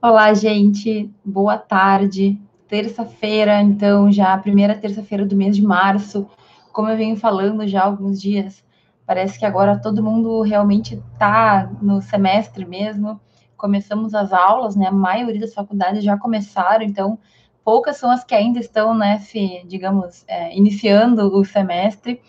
[0.00, 1.10] Olá, gente.
[1.24, 2.38] Boa tarde.
[2.68, 6.28] Terça-feira, então, já a primeira terça-feira do mês de março.
[6.70, 8.62] Como eu venho falando já há alguns dias,
[9.06, 13.18] parece que agora todo mundo realmente está no semestre mesmo.
[13.56, 14.88] Começamos as aulas, né?
[14.88, 17.18] A maioria das faculdades já começaram, então
[17.64, 22.20] poucas são as que ainda estão, né, se, digamos, é, iniciando o semestre.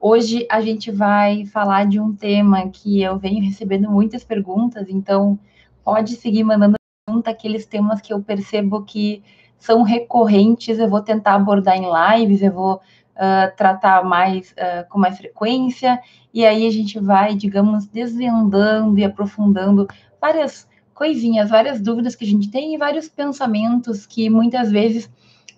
[0.00, 5.36] Hoje a gente vai falar de um tema que eu venho recebendo muitas perguntas, então
[5.84, 6.77] pode seguir mandando
[7.08, 9.22] pergunta, aqueles temas que eu percebo que
[9.58, 14.98] são recorrentes, eu vou tentar abordar em lives, eu vou uh, tratar mais uh, com
[14.98, 15.98] mais frequência,
[16.32, 19.88] e aí a gente vai, digamos, desvendando e aprofundando
[20.20, 25.10] várias coisinhas, várias dúvidas que a gente tem e vários pensamentos que muitas vezes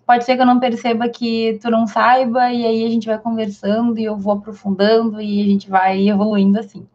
[0.07, 3.19] pode ser que eu não perceba que tu não saiba, e aí a gente vai
[3.19, 6.87] conversando e eu vou aprofundando e a gente vai evoluindo assim,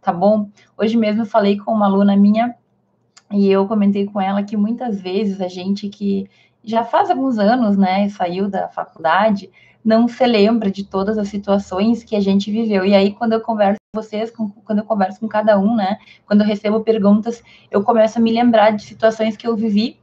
[0.00, 0.48] tá bom?
[0.78, 2.54] Hoje mesmo eu falei com uma aluna minha
[3.34, 6.28] e eu comentei com ela que muitas vezes a gente que
[6.62, 9.50] já faz alguns anos, né, saiu da faculdade,
[9.84, 12.86] não se lembra de todas as situações que a gente viveu.
[12.86, 15.98] E aí, quando eu converso com vocês, com, quando eu converso com cada um, né,
[16.24, 19.98] quando eu recebo perguntas, eu começo a me lembrar de situações que eu vivi.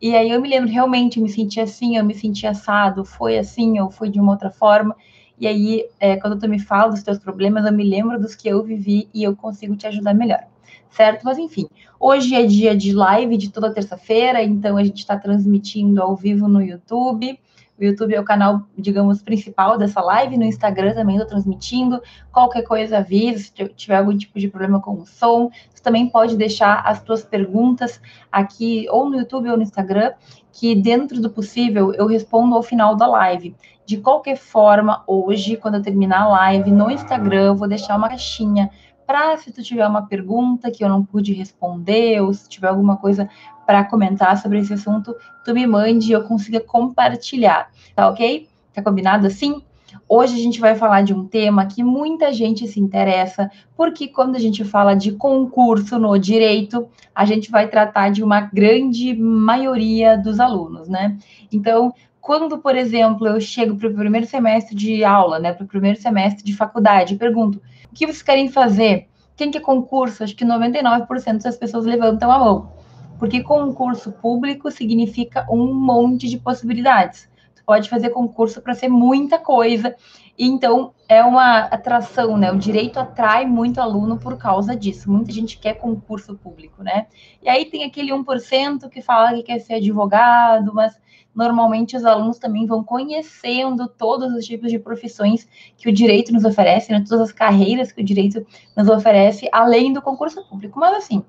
[0.00, 3.38] E aí eu me lembro, realmente, eu me senti assim, eu me senti assado, foi
[3.38, 4.96] assim, ou foi de uma outra forma.
[5.38, 8.48] E aí, é, quando tu me fala dos teus problemas, eu me lembro dos que
[8.48, 10.44] eu vivi e eu consigo te ajudar melhor
[10.90, 11.24] certo?
[11.24, 11.66] Mas enfim,
[11.98, 16.48] hoje é dia de live de toda terça-feira, então a gente está transmitindo ao vivo
[16.48, 17.38] no YouTube.
[17.80, 20.36] O YouTube é o canal, digamos, principal dessa live.
[20.36, 22.02] No Instagram também estou transmitindo.
[22.30, 25.50] Qualquer coisa avisa, se tiver algum tipo de problema com o som.
[25.70, 27.98] Você também pode deixar as suas perguntas
[28.30, 30.12] aqui, ou no YouTube ou no Instagram,
[30.52, 33.56] que dentro do possível eu respondo ao final da live.
[33.86, 38.10] De qualquer forma, hoje, quando eu terminar a live no Instagram, eu vou deixar uma
[38.10, 38.70] caixinha
[39.10, 42.96] para se tu tiver uma pergunta que eu não pude responder, ou se tiver alguma
[42.96, 43.28] coisa
[43.66, 48.48] para comentar sobre esse assunto, tu me mande e eu consiga compartilhar, tá ok?
[48.72, 49.64] Tá combinado assim?
[50.08, 54.36] Hoje a gente vai falar de um tema que muita gente se interessa, porque quando
[54.36, 60.16] a gente fala de concurso no direito, a gente vai tratar de uma grande maioria
[60.16, 61.18] dos alunos, né?
[61.50, 65.68] Então, quando, por exemplo, eu chego para o primeiro semestre de aula, né, para o
[65.68, 67.60] primeiro semestre de faculdade, pergunto:
[67.90, 69.08] o que vocês querem fazer?
[69.36, 70.22] Quem quer concurso?
[70.22, 72.72] Acho que 99% das pessoas levantam a mão.
[73.18, 77.28] Porque concurso público significa um monte de possibilidades.
[77.54, 79.94] Tu pode fazer concurso para ser muita coisa.
[80.38, 82.50] E então é uma atração, né?
[82.52, 85.10] O direito atrai muito aluno por causa disso.
[85.10, 87.08] Muita gente quer concurso público, né?
[87.42, 90.98] E aí tem aquele 1% que fala que quer ser advogado, mas
[91.34, 96.44] normalmente os alunos também vão conhecendo todos os tipos de profissões que o direito nos
[96.44, 98.44] oferece, né, todas as carreiras que o direito
[98.76, 100.78] nos oferece, além do concurso público.
[100.78, 101.24] Mas assim,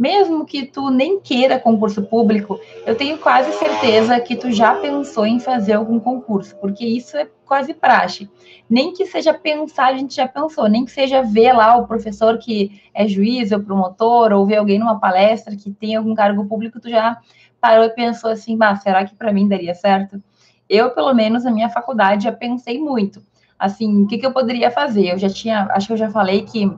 [0.00, 5.26] mesmo que tu nem queira concurso público, eu tenho quase certeza que tu já pensou
[5.26, 8.26] em fazer algum concurso, porque isso é quase praxe.
[8.68, 12.38] Nem que seja pensar, a gente já pensou, nem que seja ver lá o professor
[12.38, 16.80] que é juiz ou promotor, ou ver alguém numa palestra que tem algum cargo público,
[16.80, 17.18] tu já
[17.60, 20.22] parou e pensou assim, bah, será que para mim daria certo?
[20.66, 23.20] Eu, pelo menos, na minha faculdade, já pensei muito.
[23.58, 25.12] Assim, o que, que eu poderia fazer?
[25.12, 26.72] Eu já tinha, acho que eu já falei que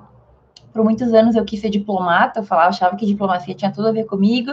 [0.73, 3.93] por muitos anos eu quis ser diplomata, eu falava, achava que diplomacia tinha tudo a
[3.93, 4.53] ver comigo,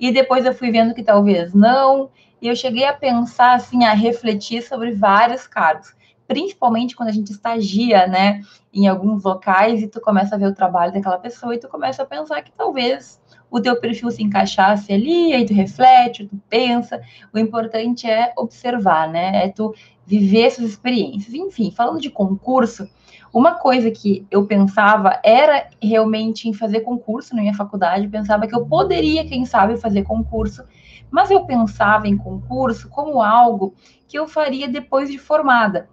[0.00, 3.92] e depois eu fui vendo que talvez não, e eu cheguei a pensar, assim, a
[3.92, 5.94] refletir sobre vários cargos,
[6.26, 8.40] principalmente quando a gente estagia, né,
[8.72, 12.02] em alguns locais, e tu começa a ver o trabalho daquela pessoa, e tu começa
[12.02, 17.00] a pensar que talvez o teu perfil se encaixasse ali, aí tu reflete, tu pensa.
[17.32, 19.44] O importante é observar, né?
[19.44, 19.74] É tu
[20.04, 21.32] viver essas experiências.
[21.34, 22.86] Enfim, falando de concurso,
[23.32, 28.54] uma coisa que eu pensava era realmente em fazer concurso na minha faculdade, pensava que
[28.54, 30.64] eu poderia, quem sabe, fazer concurso,
[31.10, 33.74] mas eu pensava em concurso como algo
[34.06, 35.88] que eu faria depois de formada.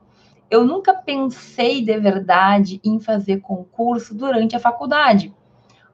[0.50, 5.34] Eu nunca pensei de verdade em fazer concurso durante a faculdade.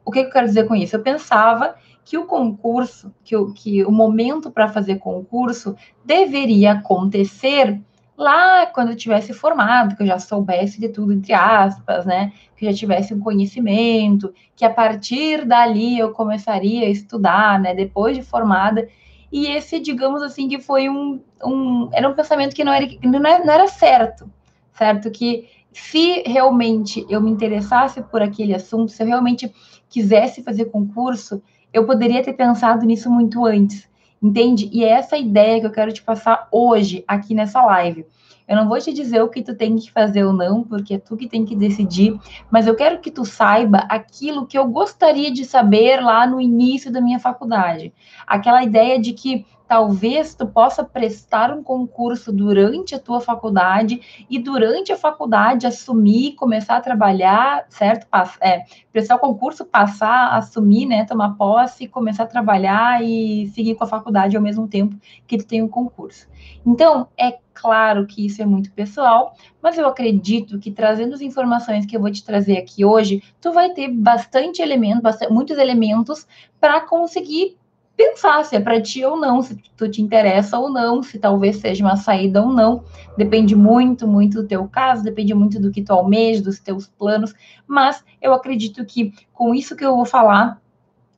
[0.04, 0.96] O que, eu quero dizer com isso?
[0.96, 7.80] Eu pensava que o concurso, que o, que o momento para fazer concurso deveria acontecer
[8.22, 12.32] lá quando eu tivesse formado, que eu já soubesse de tudo, entre aspas, né?
[12.56, 17.74] Que eu já tivesse um conhecimento, que a partir dali eu começaria a estudar, né?
[17.74, 18.88] Depois de formada.
[19.32, 23.54] E esse, digamos assim, que foi um, um era um pensamento que não era, não
[23.54, 24.30] era certo,
[24.74, 25.10] certo?
[25.10, 29.52] Que se realmente eu me interessasse por aquele assunto, se eu realmente
[29.90, 31.42] quisesse fazer concurso,
[31.74, 33.90] eu poderia ter pensado nisso muito antes.
[34.22, 34.70] Entende?
[34.72, 38.06] E é essa ideia que eu quero te passar hoje aqui nessa live.
[38.48, 40.98] Eu não vou te dizer o que tu tem que fazer ou não, porque é
[40.98, 42.20] tu que tem que decidir,
[42.52, 46.92] mas eu quero que tu saiba aquilo que eu gostaria de saber lá no início
[46.92, 47.94] da minha faculdade.
[48.28, 54.38] Aquela ideia de que talvez tu possa prestar um concurso durante a tua faculdade e
[54.38, 58.06] durante a faculdade assumir, começar a trabalhar, certo?
[58.42, 63.86] É, prestar o concurso, passar, assumir, né, tomar posse, começar a trabalhar e seguir com
[63.86, 66.28] a faculdade ao mesmo tempo que tu tem o um concurso.
[66.66, 71.86] Então, é claro que isso é muito pessoal, mas eu acredito que trazendo as informações
[71.86, 76.28] que eu vou te trazer aqui hoje, tu vai ter bastante elementos, bastante, muitos elementos
[76.60, 77.58] para conseguir
[77.96, 81.58] pensar se é para ti ou não, se tu te interessa ou não, se talvez
[81.58, 82.84] seja uma saída ou não.
[83.18, 87.34] Depende muito, muito do teu caso, depende muito do que tu almeja, dos teus planos,
[87.68, 90.62] mas eu acredito que com isso que eu vou falar,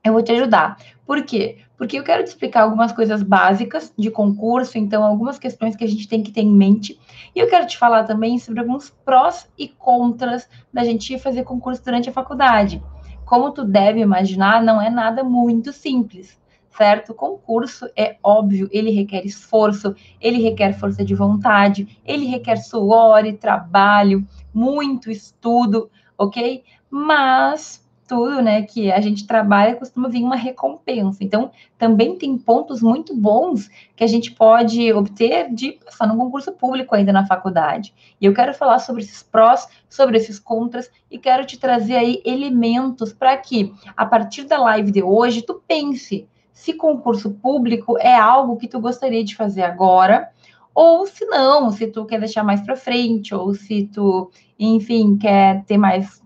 [0.03, 0.77] eu vou te ajudar.
[1.05, 1.59] Por quê?
[1.77, 5.87] Porque eu quero te explicar algumas coisas básicas de concurso, então algumas questões que a
[5.87, 6.99] gente tem que ter em mente.
[7.35, 11.83] E eu quero te falar também sobre alguns prós e contras da gente fazer concurso
[11.83, 12.81] durante a faculdade.
[13.25, 16.41] Como tu deve imaginar, não é nada muito simples
[16.77, 17.13] certo?
[17.13, 23.33] Concurso é óbvio, ele requer esforço, ele requer força de vontade, ele requer suor e
[23.33, 26.63] trabalho, muito estudo, ok?
[26.89, 31.23] Mas tudo, né, que a gente trabalha costuma vir uma recompensa.
[31.23, 36.51] Então, também tem pontos muito bons que a gente pode obter de passar num concurso
[36.51, 37.93] público ainda na faculdade.
[38.19, 42.21] E eu quero falar sobre esses prós, sobre esses contras e quero te trazer aí
[42.25, 46.27] elementos para que a partir da live de hoje tu pense
[46.63, 50.30] se concurso público é algo que tu gostaria de fazer agora,
[50.74, 55.65] ou se não, se tu quer deixar mais para frente, ou se tu, enfim, quer
[55.65, 56.24] ter mais,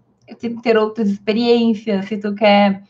[0.61, 2.83] ter outras experiências, se tu quer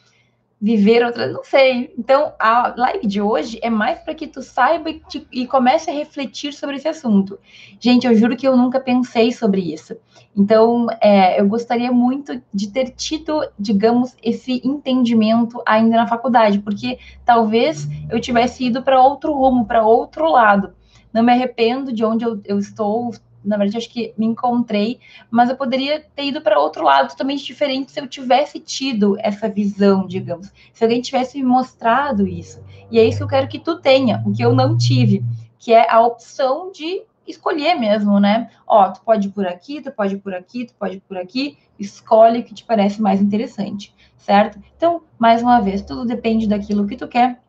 [0.60, 1.94] viver outra, não sei.
[1.98, 5.90] Então, a live de hoje é mais para que tu saiba e, te, e, comece
[5.90, 7.40] a refletir sobre esse assunto.
[7.80, 9.96] Gente, eu juro que eu nunca pensei sobre isso.
[10.36, 16.98] Então, é, eu gostaria muito de ter tido, digamos, esse entendimento ainda na faculdade, porque
[17.24, 20.74] talvez eu tivesse ido para outro rumo, para outro lado.
[21.14, 23.12] Não me arrependo de onde eu, eu estou,
[23.48, 25.00] na verdade, acho que me encontrei,
[25.32, 29.48] mas eu poderia ter ido para outro lado totalmente diferente se eu tivesse tido essa
[29.48, 30.52] visão, digamos.
[30.74, 32.62] Se alguém tivesse me mostrado isso.
[32.92, 35.24] E é isso que eu quero que tu tenha, o que eu não tive,
[35.58, 38.50] que é a opção de escolher mesmo, né?
[38.66, 41.18] Ó, tu pode ir por aqui, tu pode ir por aqui, tu pode ir por
[41.18, 44.60] aqui, escolhe o que te parece mais interessante, certo?
[44.76, 47.42] Então, mais uma vez, tudo depende daquilo que tu quer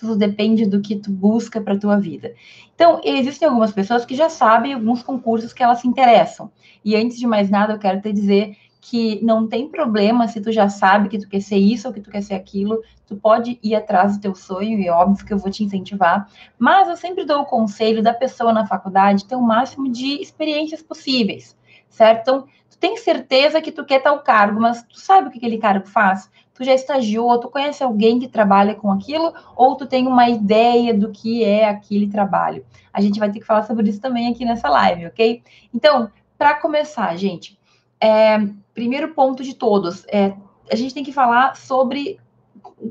[0.00, 2.32] tudo depende do que tu busca para tua vida.
[2.74, 6.50] Então, existem algumas pessoas que já sabem alguns concursos que elas se interessam.
[6.82, 10.50] E antes de mais nada, eu quero te dizer que não tem problema se tu
[10.50, 13.58] já sabe que tu quer ser isso ou que tu quer ser aquilo, tu pode
[13.62, 16.26] ir atrás do teu sonho e é óbvio que eu vou te incentivar,
[16.58, 20.82] mas eu sempre dou o conselho da pessoa na faculdade ter o máximo de experiências
[20.82, 21.54] possíveis,
[21.90, 22.20] certo?
[22.22, 25.58] Então, tu tem certeza que tu quer tal cargo, mas tu sabe o que aquele
[25.58, 26.30] cargo faz?
[26.60, 30.92] Tu já estagiou, tu conhece alguém que trabalha com aquilo, ou tu tem uma ideia
[30.92, 32.66] do que é aquele trabalho.
[32.92, 35.42] A gente vai ter que falar sobre isso também aqui nessa live, ok?
[35.72, 37.58] Então, para começar, gente,
[37.98, 40.34] é, primeiro ponto de todos, é,
[40.70, 42.20] a gente tem que falar sobre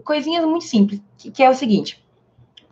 [0.04, 2.04] coisinhas muito simples, que, que é o seguinte: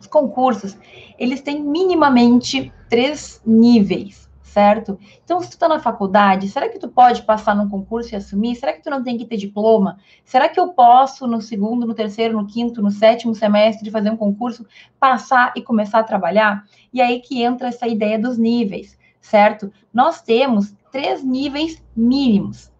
[0.00, 0.76] os concursos,
[1.16, 4.27] eles têm minimamente três níveis
[4.58, 4.98] certo?
[5.22, 8.56] Então, se tu está na faculdade, será que tu pode passar num concurso e assumir?
[8.56, 10.00] Será que tu não tem que ter diploma?
[10.24, 14.10] Será que eu posso, no segundo, no terceiro, no quinto, no sétimo semestre, de fazer
[14.10, 14.66] um concurso,
[14.98, 16.64] passar e começar a trabalhar?
[16.92, 19.72] E aí que entra essa ideia dos níveis, certo?
[19.94, 22.72] Nós temos três níveis mínimos.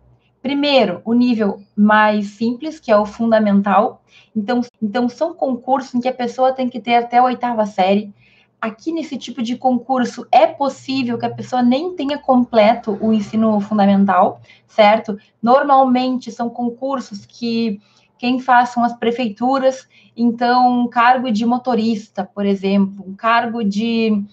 [0.42, 4.02] Primeiro, o nível mais simples, que é o fundamental.
[4.34, 8.12] Então, então, são concursos em que a pessoa tem que ter até a oitava série
[8.60, 13.60] aqui nesse tipo de concurso é possível que a pessoa nem tenha completo o ensino
[13.60, 15.16] fundamental, certo?
[15.42, 17.80] Normalmente são concursos que
[18.18, 24.24] quem faz são as prefeituras, então, um cargo de motorista, por exemplo, um cargo de,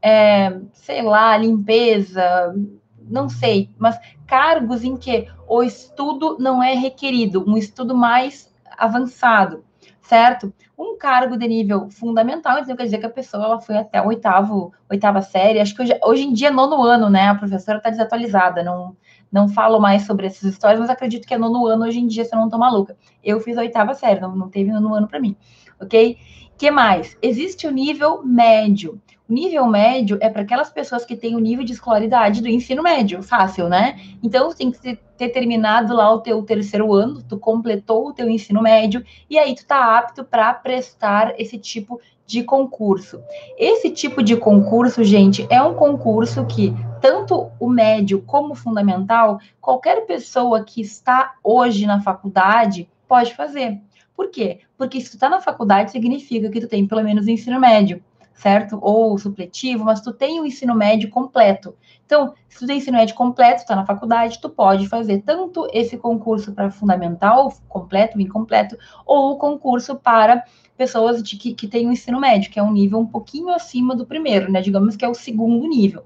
[0.00, 2.54] é, sei lá, limpeza,
[3.02, 9.62] não sei, mas cargos em que o estudo não é requerido, um estudo mais avançado
[10.04, 10.52] certo?
[10.78, 14.72] Um cargo de nível fundamental, então quer dizer que a pessoa ela foi até oitavo,
[14.88, 17.28] oitava série, acho que hoje, hoje em dia é nono ano, né?
[17.28, 18.96] A professora está desatualizada, não,
[19.32, 22.24] não falo mais sobre essas histórias, mas acredito que é nono ano hoje em dia,
[22.24, 22.96] se eu não tô maluca.
[23.22, 25.36] Eu fiz a oitava série, não, não teve nono ano para mim,
[25.80, 26.18] ok?
[26.56, 27.16] que mais?
[27.20, 29.00] Existe o nível médio.
[29.26, 33.22] Nível médio é para aquelas pessoas que têm o nível de escolaridade do ensino médio,
[33.22, 33.98] fácil, né?
[34.22, 38.60] Então, tem que ter terminado lá o teu terceiro ano, tu completou o teu ensino
[38.60, 43.18] médio, e aí tu tá apto para prestar esse tipo de concurso.
[43.56, 49.38] Esse tipo de concurso, gente, é um concurso que tanto o médio como o fundamental,
[49.60, 53.80] qualquer pessoa que está hoje na faculdade pode fazer.
[54.16, 54.60] Por quê?
[54.76, 58.02] Porque se tu está na faculdade, significa que tu tem pelo menos ensino médio,
[58.34, 58.78] certo?
[58.82, 61.74] Ou supletivo, mas tu tem o ensino médio completo.
[62.04, 65.96] Então, se tu tem ensino médio completo, está na faculdade, tu pode fazer tanto esse
[65.96, 68.76] concurso para fundamental, completo, incompleto,
[69.06, 70.44] ou o concurso para
[70.76, 73.94] pessoas de, que, que têm o ensino médio, que é um nível um pouquinho acima
[73.94, 74.60] do primeiro, né?
[74.60, 76.04] Digamos que é o segundo nível.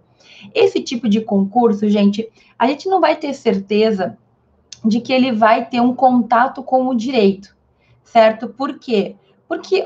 [0.54, 4.16] Esse tipo de concurso, gente, a gente não vai ter certeza
[4.84, 7.56] de que ele vai ter um contato com o direito
[8.08, 8.48] certo?
[8.48, 9.16] Por quê?
[9.18, 9.27] Porque,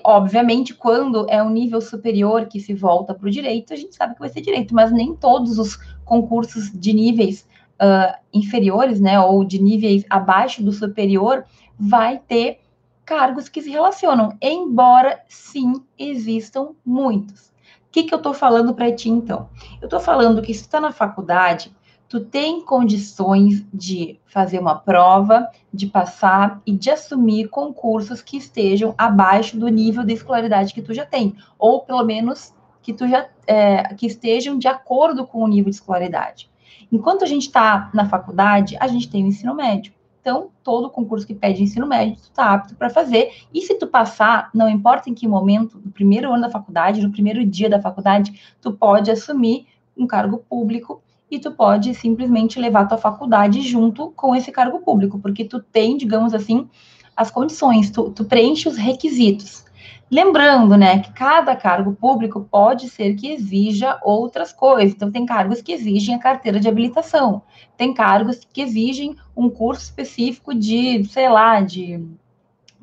[0.04, 4.14] obviamente, quando é um nível superior que se volta para o direito, a gente sabe
[4.14, 7.47] que vai ser direito, mas nem todos os concursos de níveis
[7.81, 11.45] uh, inferiores, né, ou de níveis abaixo do superior,
[11.78, 12.61] vai ter
[13.04, 17.49] cargos que se relacionam, embora sim existam muitos.
[17.49, 19.49] O que, que eu estou falando para ti, então?
[19.81, 21.73] Eu estou falando que se está na faculdade,
[22.12, 28.95] tu tem condições de fazer uma prova, de passar e de assumir concursos que estejam
[28.99, 32.52] abaixo do nível de escolaridade que tu já tem, ou pelo menos
[32.83, 36.50] que tu já é, que estejam de acordo com o nível de escolaridade.
[36.92, 39.95] Enquanto a gente está na faculdade, a gente tem o ensino médio.
[40.21, 43.33] Então, todo concurso que pede ensino médio, tu está apto para fazer.
[43.54, 47.11] E se tu passar, não importa em que momento, no primeiro ano da faculdade, no
[47.11, 49.66] primeiro dia da faculdade, tu pode assumir
[49.97, 55.18] um cargo público e tu pode simplesmente levar tua faculdade junto com esse cargo público,
[55.18, 56.68] porque tu tem, digamos assim,
[57.16, 59.64] as condições, tu, tu preenche os requisitos.
[60.10, 64.94] Lembrando, né, que cada cargo público pode ser que exija outras coisas.
[64.94, 67.40] Então, tem cargos que exigem a carteira de habilitação,
[67.78, 72.04] tem cargos que exigem um curso específico de, sei lá, de,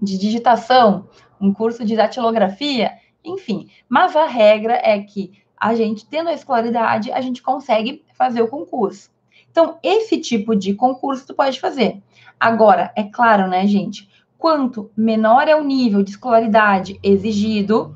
[0.01, 1.07] de digitação,
[1.39, 3.69] um curso de datilografia, enfim.
[3.87, 8.47] Mas a regra é que a gente, tendo a escolaridade, a gente consegue fazer o
[8.47, 9.09] concurso.
[9.51, 12.01] Então, esse tipo de concurso tu pode fazer.
[12.39, 14.07] Agora, é claro, né, gente?
[14.37, 17.93] Quanto menor é o nível de escolaridade exigido,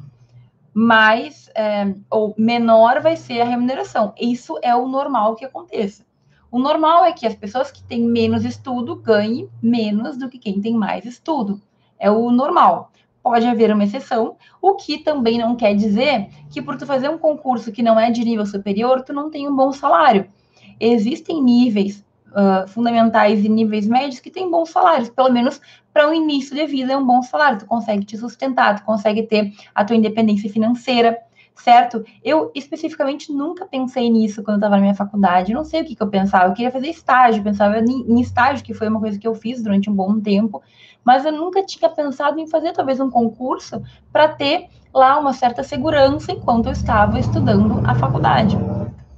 [0.73, 4.13] mais é, ou menor vai ser a remuneração.
[4.19, 6.03] Isso é o normal que aconteça.
[6.51, 10.59] O normal é que as pessoas que têm menos estudo ganhem menos do que quem
[10.59, 11.61] tem mais estudo.
[11.97, 12.91] É o normal
[13.23, 17.17] pode haver uma exceção, o que também não quer dizer que por tu fazer um
[17.17, 20.29] concurso que não é de nível superior, tu não tem um bom salário.
[20.77, 25.61] Existem níveis uh, fundamentais e níveis médios que têm bons salários, pelo menos
[25.93, 29.23] para o início de vida é um bom salário, tu consegue te sustentar, tu consegue
[29.23, 31.17] ter a tua independência financeira,
[31.55, 32.03] certo?
[32.23, 35.95] Eu especificamente nunca pensei nisso quando eu estava na minha faculdade, não sei o que,
[35.95, 39.27] que eu pensava, eu queria fazer estágio, pensava em estágio, que foi uma coisa que
[39.27, 40.61] eu fiz durante um bom tempo,
[41.03, 43.81] mas eu nunca tinha pensado em fazer talvez um concurso
[44.11, 48.57] para ter lá uma certa segurança enquanto eu estava estudando a faculdade.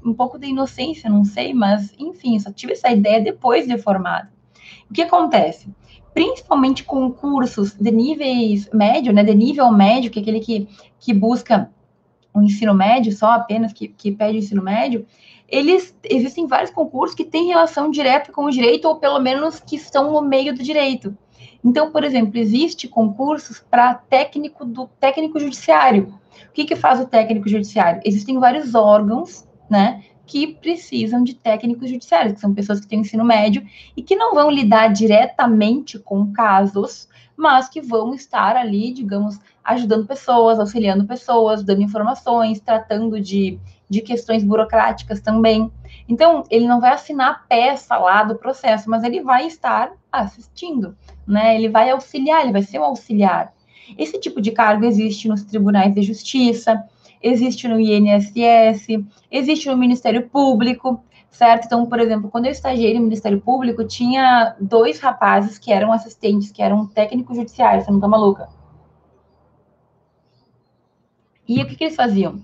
[0.03, 4.29] Um pouco de inocência, não sei, mas enfim, só tive essa ideia depois de formado.
[4.89, 5.67] O que acontece?
[6.13, 10.67] Principalmente concursos de níveis médio, né, de nível médio, que é aquele que,
[10.99, 11.69] que busca
[12.33, 15.05] o ensino médio só apenas, que, que pede o ensino médio,
[15.47, 19.75] eles existem vários concursos que têm relação direta com o direito, ou pelo menos que
[19.75, 21.15] estão no meio do direito.
[21.65, 26.13] Então, por exemplo, existe concursos para técnico do técnico judiciário.
[26.47, 28.01] O que, que faz o técnico judiciário?
[28.05, 33.25] Existem vários órgãos, né, que precisam de técnicos judiciários, que são pessoas que têm ensino
[33.25, 33.65] médio
[33.97, 40.05] e que não vão lidar diretamente com casos, mas que vão estar ali, digamos, ajudando
[40.05, 45.71] pessoas, auxiliando pessoas, dando informações, tratando de, de questões burocráticas também.
[46.07, 50.95] Então, ele não vai assinar a peça lá do processo, mas ele vai estar assistindo
[51.27, 51.55] né?
[51.55, 53.53] Ele vai auxiliar, ele vai ser um auxiliar.
[53.97, 56.83] Esse tipo de cargo existe nos tribunais de justiça,
[57.21, 58.87] existe no INSS,
[59.31, 61.65] existe no Ministério Público, certo?
[61.65, 66.51] Então, por exemplo, quando eu estagiei no Ministério Público, tinha dois rapazes que eram assistentes,
[66.51, 68.49] que eram técnicos judiciários, você não tá maluca?
[71.47, 72.41] E o que, que eles faziam?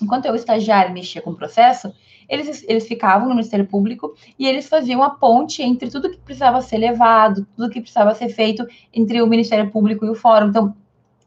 [0.00, 1.92] Enquanto eu estagiário mexia com o processo,
[2.30, 6.62] eles, eles ficavam no Ministério Público e eles faziam a ponte entre tudo que precisava
[6.62, 10.46] ser levado, tudo que precisava ser feito entre o Ministério Público e o Fórum.
[10.46, 10.74] Então,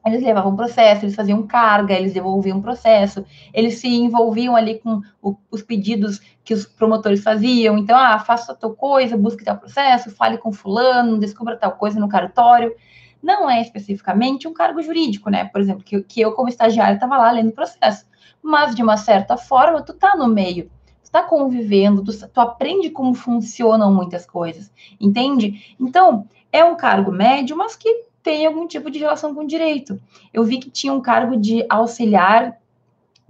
[0.05, 5.35] eles levavam processo, eles faziam carga, eles devolviam processo, eles se envolviam ali com o,
[5.51, 7.77] os pedidos que os promotores faziam.
[7.77, 12.07] Então, ah, faça tal coisa, busque tal processo, fale com fulano, descubra tal coisa no
[12.07, 12.73] cartório.
[13.21, 15.45] não é especificamente um cargo jurídico, né?
[15.45, 18.05] Por exemplo, que, que eu, como estagiária, estava lá lendo processo.
[18.41, 20.69] Mas, de uma certa forma, tu tá no meio,
[21.13, 25.75] tu tá convivendo, tu, tu aprende como funcionam muitas coisas, entende?
[25.79, 30.01] Então, é um cargo médio, mas que tem algum tipo de relação com direito.
[30.33, 32.57] Eu vi que tinha um cargo de auxiliar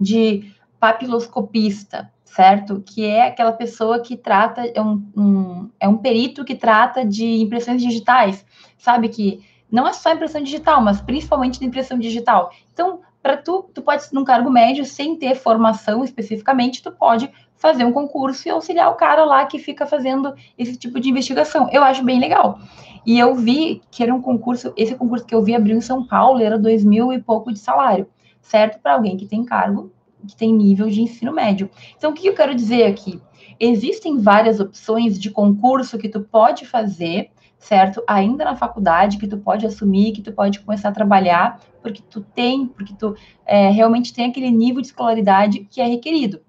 [0.00, 0.50] de
[0.80, 2.80] papiloscopista, certo?
[2.80, 7.42] Que é aquela pessoa que trata, é um, um, é um perito que trata de
[7.42, 8.46] impressões digitais,
[8.78, 9.10] sabe?
[9.10, 12.50] Que não é só impressão digital, mas principalmente de impressão digital.
[12.72, 17.32] Então, para tu, tu pode, num cargo médio, sem ter formação especificamente, tu pode
[17.64, 21.66] fazer um concurso e auxiliar o cara lá que fica fazendo esse tipo de investigação.
[21.72, 22.58] Eu acho bem legal.
[23.06, 26.06] E eu vi que era um concurso, esse concurso que eu vi abriu em São
[26.06, 28.06] Paulo, era dois mil e pouco de salário,
[28.42, 28.82] certo?
[28.82, 29.90] Para alguém que tem cargo,
[30.28, 31.70] que tem nível de ensino médio.
[31.96, 33.18] Então, o que eu quero dizer aqui?
[33.58, 38.02] Existem várias opções de concurso que tu pode fazer, certo?
[38.06, 42.20] Ainda na faculdade, que tu pode assumir, que tu pode começar a trabalhar, porque tu
[42.20, 43.16] tem, porque tu
[43.46, 46.42] é, realmente tem aquele nível de escolaridade que é requerido,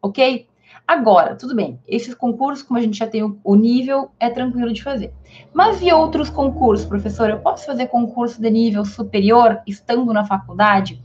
[0.00, 0.46] ok?
[0.86, 4.82] Agora, tudo bem, esses concursos, como a gente já tem o, nível, é tranquilo de
[4.82, 5.12] fazer.
[5.54, 7.30] Mas e outros concursos, professor?
[7.30, 11.02] Eu posso fazer concurso de nível superior estando na faculdade?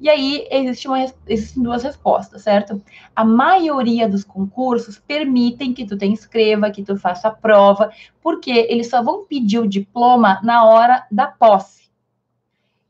[0.00, 2.80] E aí existe uma, existem duas respostas, certo?
[3.14, 7.90] A maioria dos concursos permitem que tu te inscreva, que tu faça a prova,
[8.22, 11.87] porque eles só vão pedir o diploma na hora da posse.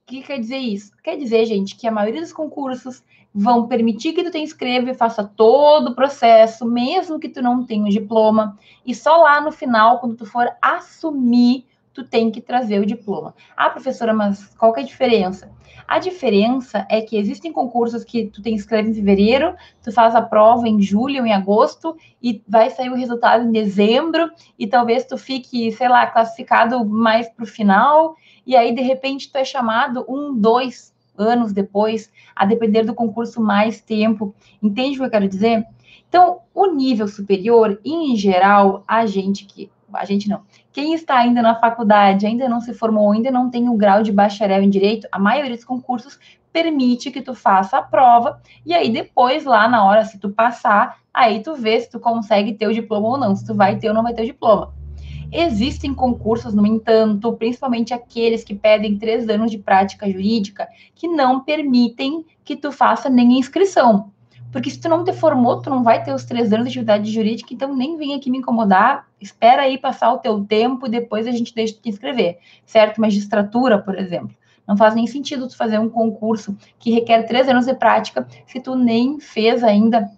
[0.09, 0.93] O que quer dizer isso?
[1.05, 4.95] Quer dizer, gente, que a maioria dos concursos vão permitir que tu te inscreva e
[4.95, 9.53] faça todo o processo, mesmo que tu não tenha o diploma, e só lá no
[9.53, 11.67] final, quando tu for assumir,
[11.99, 13.35] tu tem que trazer o diploma.
[13.57, 15.50] Ah, professora, mas qual que é a diferença?
[15.87, 20.23] A diferença é que existem concursos que tu te inscreve em fevereiro, tu faz a
[20.23, 25.19] prova em julho, em agosto, e vai sair o resultado em dezembro, e talvez tu
[25.19, 28.14] fique, sei lá, classificado mais para o final,
[28.47, 33.43] e aí, de repente, tu é chamado um, dois anos depois, a depender do concurso,
[33.43, 34.33] mais tempo.
[34.62, 35.67] Entende o que eu quero dizer?
[36.09, 40.43] Então, o nível superior, em geral, a gente que a gente não.
[40.78, 44.12] Quem está ainda na faculdade, ainda não se formou, ainda não tem o grau de
[44.12, 46.20] bacharel em direito, a maioria dos concursos
[46.52, 51.00] permite que tu faça a prova e aí depois lá na hora se tu passar,
[51.12, 53.88] aí tu vê se tu consegue ter o diploma ou não, se tu vai ter
[53.88, 54.73] ou não vai ter o diploma.
[55.32, 61.40] Existem concursos, no entanto, principalmente aqueles que pedem três anos de prática jurídica, que não
[61.40, 64.12] permitem que tu faça nem inscrição.
[64.50, 67.11] Porque se tu não te formou, tu não vai ter os três anos de atividade
[67.11, 71.26] jurídica, então nem vem aqui me incomodar, espera aí passar o teu tempo e depois
[71.26, 73.00] a gente deixa de te inscrever, certo?
[73.00, 74.34] Magistratura, por exemplo.
[74.67, 78.61] Não faz nem sentido tu fazer um concurso que requer três anos de prática se
[78.61, 80.11] tu nem fez ainda,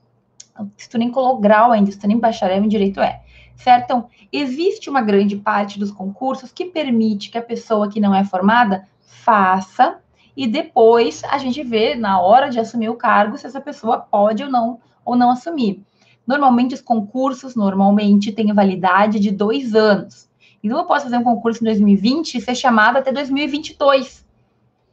[0.76, 3.22] se tu nem colocou grau ainda, se tu nem bacharel em direito é
[3.60, 3.84] certo?
[3.84, 8.24] Então, existe uma grande parte dos concursos que permite que a pessoa que não é
[8.24, 9.98] formada faça
[10.36, 14.42] e depois a gente vê na hora de assumir o cargo se essa pessoa pode
[14.42, 15.82] ou não ou não assumir.
[16.26, 20.28] Normalmente os concursos normalmente têm validade de dois anos.
[20.62, 24.26] Então eu posso fazer um concurso em 2020 e ser chamada até 2022.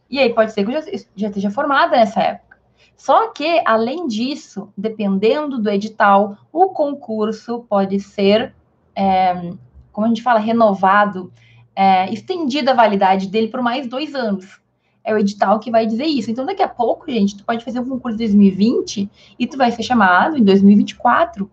[0.09, 2.57] E aí pode ser que eu já, já esteja formada nessa época.
[2.95, 8.55] Só que, além disso, dependendo do edital, o concurso pode ser
[8.95, 9.51] é,
[9.91, 11.31] como a gente fala, renovado,
[11.75, 14.59] é, estendida a validade dele por mais dois anos.
[15.07, 16.29] É o edital que vai dizer isso.
[16.29, 19.71] Então, daqui a pouco, gente, tu pode fazer um concurso em 2020 e tu vai
[19.71, 21.49] ser chamado em 2024.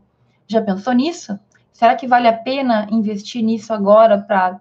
[0.49, 1.39] Já pensou nisso?
[1.73, 4.61] Será que vale a pena investir nisso agora para,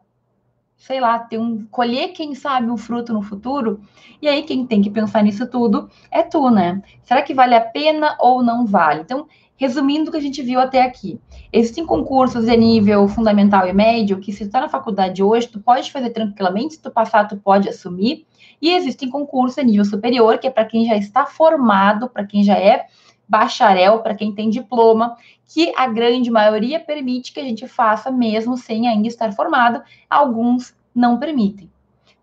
[0.77, 3.82] sei lá, ter um colher, quem sabe, um fruto no futuro?
[4.21, 6.79] E aí, quem tem que pensar nisso tudo é tu, né?
[7.01, 9.01] Será que vale a pena ou não vale?
[9.01, 11.19] Então, Resumindo o que a gente viu até aqui,
[11.51, 15.60] existem concursos de nível fundamental e médio que, se tu está na faculdade hoje, tu
[15.60, 18.25] pode fazer tranquilamente, se tu passar, tu pode assumir.
[18.63, 22.45] E existem concursos de nível superior, que é para quem já está formado, para quem
[22.45, 22.88] já é
[23.28, 28.56] bacharel, para quem tem diploma, que a grande maioria permite que a gente faça mesmo
[28.56, 31.69] sem ainda estar formado, alguns não permitem,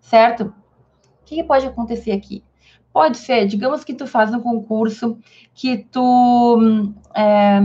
[0.00, 0.54] certo?
[1.20, 2.42] O que pode acontecer aqui?
[2.90, 5.18] Pode ser, digamos que tu faz um concurso
[5.52, 6.58] que tu
[7.14, 7.60] é,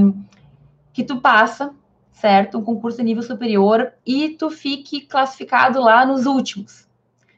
[0.92, 1.74] que tu passa,
[2.12, 2.58] certo?
[2.58, 6.85] Um concurso de nível superior e tu fique classificado lá nos últimos.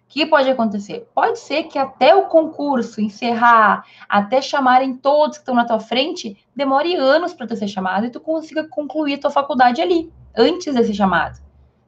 [0.08, 1.06] O que pode acontecer?
[1.14, 6.38] Pode ser que até o concurso encerrar, até chamarem todos que estão na tua frente,
[6.56, 10.74] demore anos para tu ser chamado e tu consiga concluir a tua faculdade ali, antes
[10.74, 11.42] de ser chamado,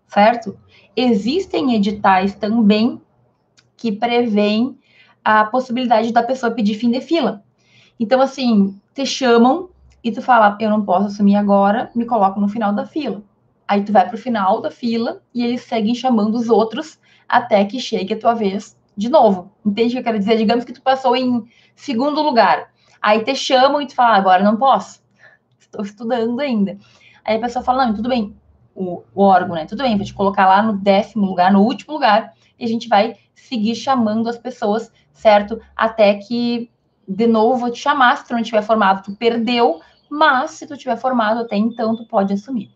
[0.05, 0.59] certo?
[0.97, 3.01] Existem editais também
[3.77, 4.77] que prevêem
[5.23, 7.41] a possibilidade da pessoa pedir fim de fila.
[7.97, 9.69] Então, assim, te chamam
[10.03, 13.23] e tu fala, eu não posso assumir agora, me coloco no final da fila.
[13.65, 16.99] Aí tu vai para o final da fila e eles seguem chamando os outros
[17.29, 19.51] até que chegue a tua vez de novo.
[19.65, 20.37] Entende o que eu quero dizer?
[20.37, 22.71] Digamos que tu passou em segundo lugar.
[23.01, 25.01] Aí te chamam e tu fala, ah, agora não posso.
[25.57, 26.77] Estou estudando ainda.
[27.23, 28.35] Aí a pessoa fala, não, tudo bem,
[28.75, 29.65] o, o órgão, né?
[29.65, 32.89] Tudo bem, vou te colocar lá no décimo lugar, no último lugar, e a gente
[32.89, 35.61] vai seguir chamando as pessoas, certo?
[35.75, 36.69] Até que,
[37.07, 40.75] de novo, vou te chamar, se tu não tiver formado, tu perdeu, mas se tu
[40.75, 42.69] tiver formado até então, tu pode assumir.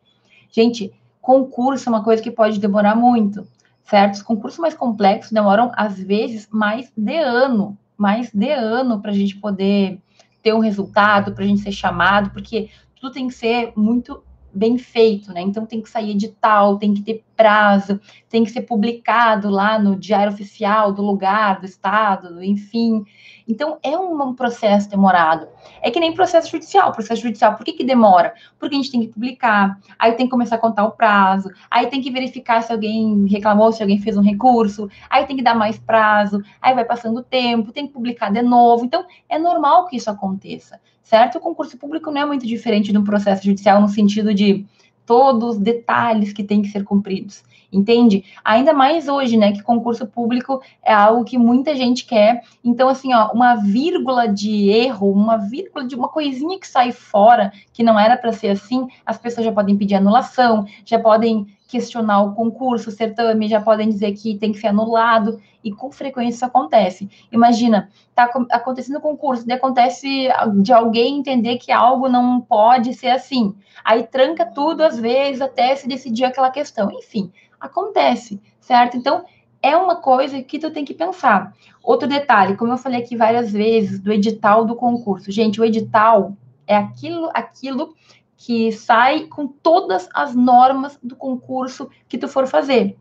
[0.52, 3.48] Gente, concurso é uma coisa que pode demorar muito,
[3.84, 4.15] certo?
[4.15, 9.13] Os concursos mais complexos demoram, às vezes, mais de ano, mais de ano para a
[9.13, 10.00] gente poder
[10.41, 12.69] ter um resultado, para a gente ser chamado, porque
[13.00, 15.42] tudo tem que ser muito bem feito, né?
[15.42, 19.96] Então tem que sair edital, tem que ter prazo, tem que ser publicado lá no
[19.96, 23.04] diário oficial do lugar, do estado, enfim.
[23.48, 25.48] Então é um, processo demorado.
[25.82, 26.92] É que nem processo judicial.
[26.92, 28.34] Processo judicial, por que, que demora?
[28.60, 31.88] Porque a gente tem que publicar, aí tem que começar a contar o prazo, aí
[31.88, 35.56] tem que verificar se alguém reclamou, se alguém fez um recurso, aí tem que dar
[35.56, 38.86] mais prazo, aí vai passando o tempo, tem que publicar de novo.
[38.86, 41.38] Então é normal que isso aconteça certo?
[41.38, 44.66] O concurso público não é muito diferente de um processo judicial no sentido de
[45.06, 48.24] todos os detalhes que têm que ser cumpridos, entende?
[48.44, 52.42] Ainda mais hoje, né, que concurso público é algo que muita gente quer.
[52.63, 57.52] Então, assim, ó, uma vírgula de erro, uma vírgula de uma coisinha que sai fora,
[57.74, 62.22] que não era para ser assim, as pessoas já podem pedir anulação, já podem questionar
[62.22, 66.36] o concurso, o certame, já podem dizer que tem que ser anulado, e com frequência
[66.36, 67.10] isso acontece.
[67.32, 70.30] Imagina, tá acontecendo o concurso, e acontece
[70.62, 73.56] de alguém entender que algo não pode ser assim.
[73.84, 76.92] Aí tranca tudo às vezes até se decidir aquela questão.
[76.92, 78.96] Enfim, acontece, certo?
[78.96, 79.26] Então,
[79.60, 81.54] é uma coisa que tu tem que pensar.
[81.82, 85.32] Outro detalhe, como eu falei aqui várias vezes, do edital do concurso.
[85.32, 86.34] Gente, o edital
[86.68, 87.96] é aquilo, aquilo
[88.45, 92.97] que sai com todas as normas do concurso que tu for fazer.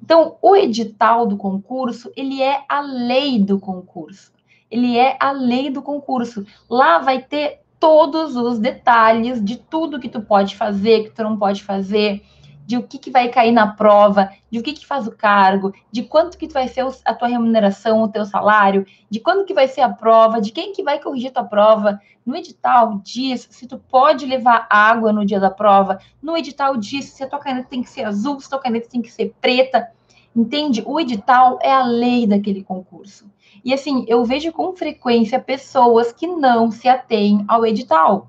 [0.00, 4.32] Então, o edital do concurso, ele é a lei do concurso.
[4.70, 6.46] Ele é a lei do concurso.
[6.70, 11.36] Lá vai ter todos os detalhes de tudo que tu pode fazer, que tu não
[11.36, 12.22] pode fazer,
[12.66, 15.72] de o que, que vai cair na prova, de o que, que faz o cargo,
[15.90, 19.68] de quanto que vai ser a tua remuneração, o teu salário, de quando que vai
[19.68, 22.00] ser a prova, de quem que vai corrigir tua prova.
[22.24, 25.98] No edital diz se tu pode levar água no dia da prova.
[26.22, 28.88] No edital diz se a tua caneta tem que ser azul, se a tua caneta
[28.88, 29.88] tem que ser preta.
[30.34, 30.82] Entende?
[30.86, 33.30] O edital é a lei daquele concurso.
[33.64, 38.28] E assim, eu vejo com frequência pessoas que não se atêm ao edital.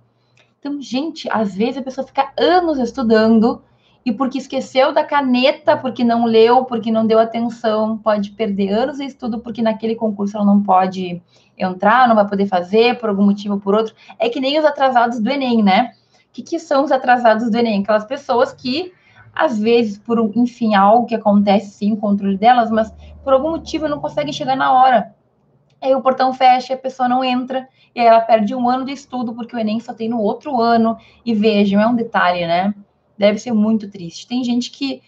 [0.60, 3.62] Então, gente, às vezes a pessoa fica anos estudando
[4.06, 8.98] e porque esqueceu da caneta, porque não leu, porque não deu atenção, pode perder anos
[8.98, 11.20] de estudo, porque naquele concurso ela não pode
[11.58, 13.96] entrar, não vai poder fazer, por algum motivo ou por outro.
[14.20, 15.91] É que nem os atrasados do Enem, né?
[16.30, 17.82] O que, que são os atrasados do Enem?
[17.82, 18.94] Aquelas pessoas que,
[19.34, 24.00] às vezes, por, enfim, algo que acontece, sim, controle delas, mas por algum motivo não
[24.00, 25.15] conseguem chegar na hora.
[25.82, 28.91] Aí o portão fecha, a pessoa não entra, e aí ela perde um ano de
[28.91, 30.96] estudo, porque o Enem só tem no outro ano.
[31.26, 32.72] E vejam, é um detalhe, né?
[33.17, 34.28] Deve ser muito triste.
[34.28, 35.01] Tem gente que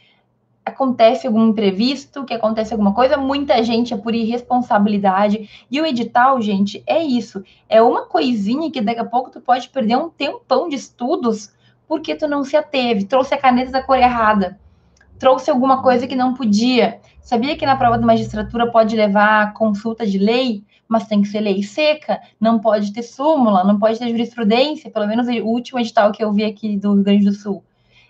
[0.67, 5.49] acontece algum imprevisto, que acontece alguma coisa, muita gente é por irresponsabilidade.
[5.71, 7.43] E o edital, gente, é isso.
[7.69, 11.51] É uma coisinha que daqui a pouco tu pode perder um tempão de estudos
[11.87, 14.59] porque tu não se ateve, trouxe a caneta da cor errada,
[15.17, 16.99] trouxe alguma coisa que não podia.
[17.21, 21.39] Sabia que na prova de magistratura pode levar consulta de lei, mas tem que ser
[21.39, 26.11] lei seca, não pode ter súmula, não pode ter jurisprudência, pelo menos o último edital
[26.11, 27.63] que eu vi aqui do Rio Grande do Sul.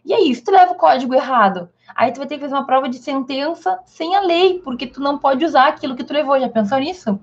[0.08, 1.68] E é isso, tu leva o código errado.
[1.94, 5.02] Aí tu vai ter que fazer uma prova de sentença sem a lei, porque tu
[5.02, 6.40] não pode usar aquilo que tu levou.
[6.40, 7.20] Já pensou nisso?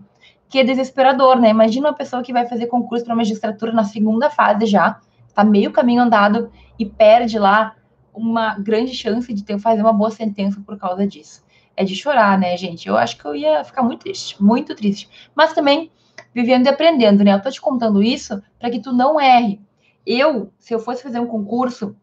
[0.51, 1.49] Que é desesperador, né?
[1.49, 5.01] Imagina uma pessoa que vai fazer concurso para magistratura na segunda fase já,
[5.35, 7.75] tá meio caminho andado e perde lá
[8.13, 11.43] uma grande chance de ter fazer uma boa sentença por causa disso.
[11.75, 12.87] É de chorar, né, gente?
[12.87, 15.09] Eu acho que eu ia ficar muito triste, muito triste.
[15.35, 15.91] Mas também
[16.35, 17.33] vivendo e aprendendo, né?
[17.33, 19.59] Eu tô te contando isso para que tu não erre.
[20.07, 21.97] Eu, se eu fosse fazer um concurso,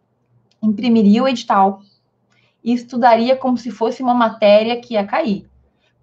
[0.61, 1.81] imprimiria o edital
[2.63, 5.49] e estudaria como se fosse uma matéria que ia cair.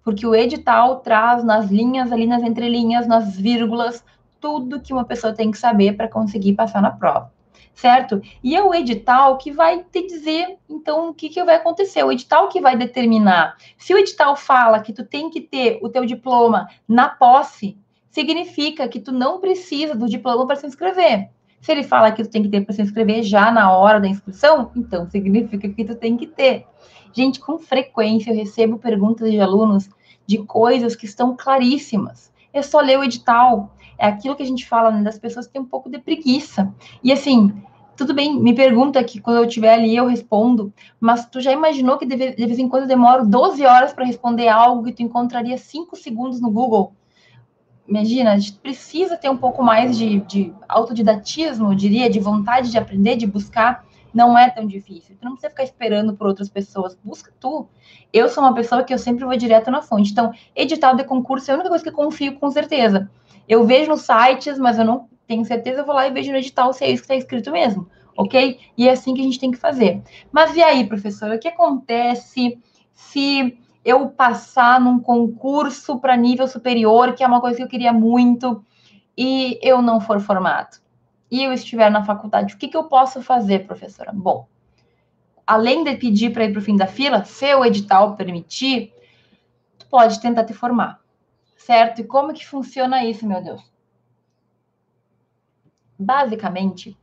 [0.03, 4.03] Porque o edital traz nas linhas, ali nas entrelinhas, nas vírgulas,
[4.39, 7.31] tudo que uma pessoa tem que saber para conseguir passar na prova.
[7.73, 8.21] Certo?
[8.43, 12.03] E é o edital que vai te dizer, então, o que, que vai acontecer.
[12.03, 13.55] O edital que vai determinar.
[13.77, 17.77] Se o edital fala que tu tem que ter o teu diploma na posse,
[18.09, 21.29] significa que tu não precisa do diploma para se inscrever.
[21.61, 24.07] Se ele fala que tu tem que ter para se inscrever já na hora da
[24.07, 26.65] inscrição, então significa que tu tem que ter.
[27.13, 29.89] Gente, com frequência eu recebo perguntas de alunos
[30.25, 32.31] de coisas que estão claríssimas.
[32.53, 33.75] É só ler o edital.
[33.97, 36.73] É aquilo que a gente fala né, das pessoas que têm um pouco de preguiça.
[37.03, 37.51] E assim,
[37.97, 41.97] tudo bem, me pergunta que quando eu estiver ali eu respondo, mas tu já imaginou
[41.97, 45.57] que de vez, em quando eu demoro 12 horas para responder algo que tu encontraria
[45.57, 46.93] 5 segundos no Google?
[47.89, 52.69] Imagina, a gente precisa ter um pouco mais de, de autodidatismo, eu diria, de vontade
[52.69, 53.83] de aprender, de buscar.
[54.13, 55.15] Não é tão difícil.
[55.19, 56.95] Tu não precisa ficar esperando por outras pessoas.
[57.03, 57.67] Busca tu.
[58.13, 60.11] Eu sou uma pessoa que eu sempre vou direto na fonte.
[60.11, 63.09] Então, edital de concurso é a única coisa que eu confio com certeza.
[63.47, 66.37] Eu vejo nos sites, mas eu não tenho certeza, eu vou lá e vejo no
[66.37, 68.59] edital se é isso que está escrito mesmo, ok?
[68.75, 70.01] E é assim que a gente tem que fazer.
[70.31, 72.59] Mas e aí, professora, o que acontece
[72.93, 77.93] se eu passar num concurso para nível superior, que é uma coisa que eu queria
[77.93, 78.63] muito,
[79.17, 80.77] e eu não for formado?
[81.31, 84.11] E eu estiver na faculdade, o que, que eu posso fazer, professora?
[84.13, 84.47] Bom,
[85.45, 88.93] além de pedir para ir para o fim da fila, se o edital permitir,
[89.77, 90.99] tu pode tentar te formar,
[91.55, 92.01] certo?
[92.01, 93.69] E como que funciona isso, meu Deus?
[95.99, 96.97] basicamente,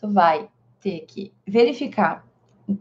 [0.00, 0.48] tu vai
[0.80, 2.24] ter que verificar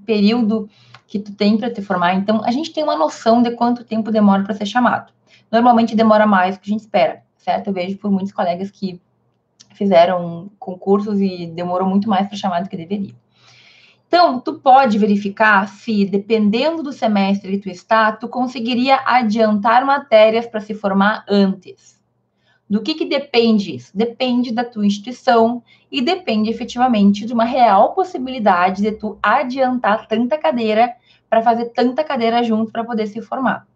[0.06, 0.70] período
[1.08, 2.16] que tu tem para te formar.
[2.16, 5.12] Então, a gente tem uma noção de quanto tempo demora para ser chamado.
[5.52, 7.68] Normalmente demora mais do que a gente espera, certo?
[7.68, 9.00] Eu vejo por muitos colegas que
[9.76, 13.14] fizeram concursos e demorou muito mais para chamar do que deveria.
[14.08, 20.46] Então, tu pode verificar se, dependendo do semestre que tu está, tu conseguiria adiantar matérias
[20.46, 22.00] para se formar antes.
[22.70, 23.96] Do que, que depende isso?
[23.96, 30.38] Depende da tua instituição e depende efetivamente de uma real possibilidade de tu adiantar tanta
[30.38, 30.96] cadeira
[31.30, 33.68] para fazer tanta cadeira junto para poder se formar.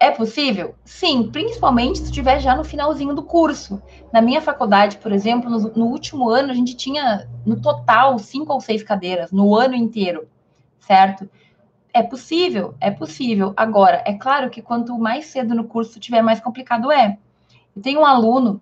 [0.00, 0.76] É possível?
[0.84, 3.82] Sim, principalmente se estiver já no finalzinho do curso.
[4.12, 8.52] Na minha faculdade, por exemplo, no, no, último ano, a gente tinha, no total, cinco
[8.52, 10.28] ou seis cadeiras, no ano inteiro,
[10.78, 11.28] certo?
[11.92, 13.52] É possível, é possível.
[13.56, 17.18] Agora, é claro que quanto mais cedo no curso tiver, mais complicado é.
[17.82, 18.60] Tem um aluno,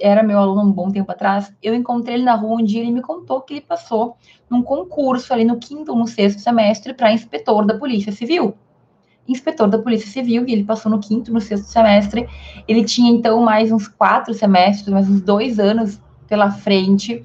[0.00, 2.84] era meu aluno um bom tempo atrás, eu encontrei ele na rua um dia e
[2.84, 4.16] ele me contou que ele passou
[4.48, 8.54] num concurso ali no quinto ou no sexto semestre para inspetor da Polícia Civil.
[9.26, 12.26] Inspetor da Polícia Civil, e ele passou no quinto, no sexto semestre.
[12.66, 17.22] Ele tinha, então, mais uns quatro semestres, mais uns dois anos pela frente.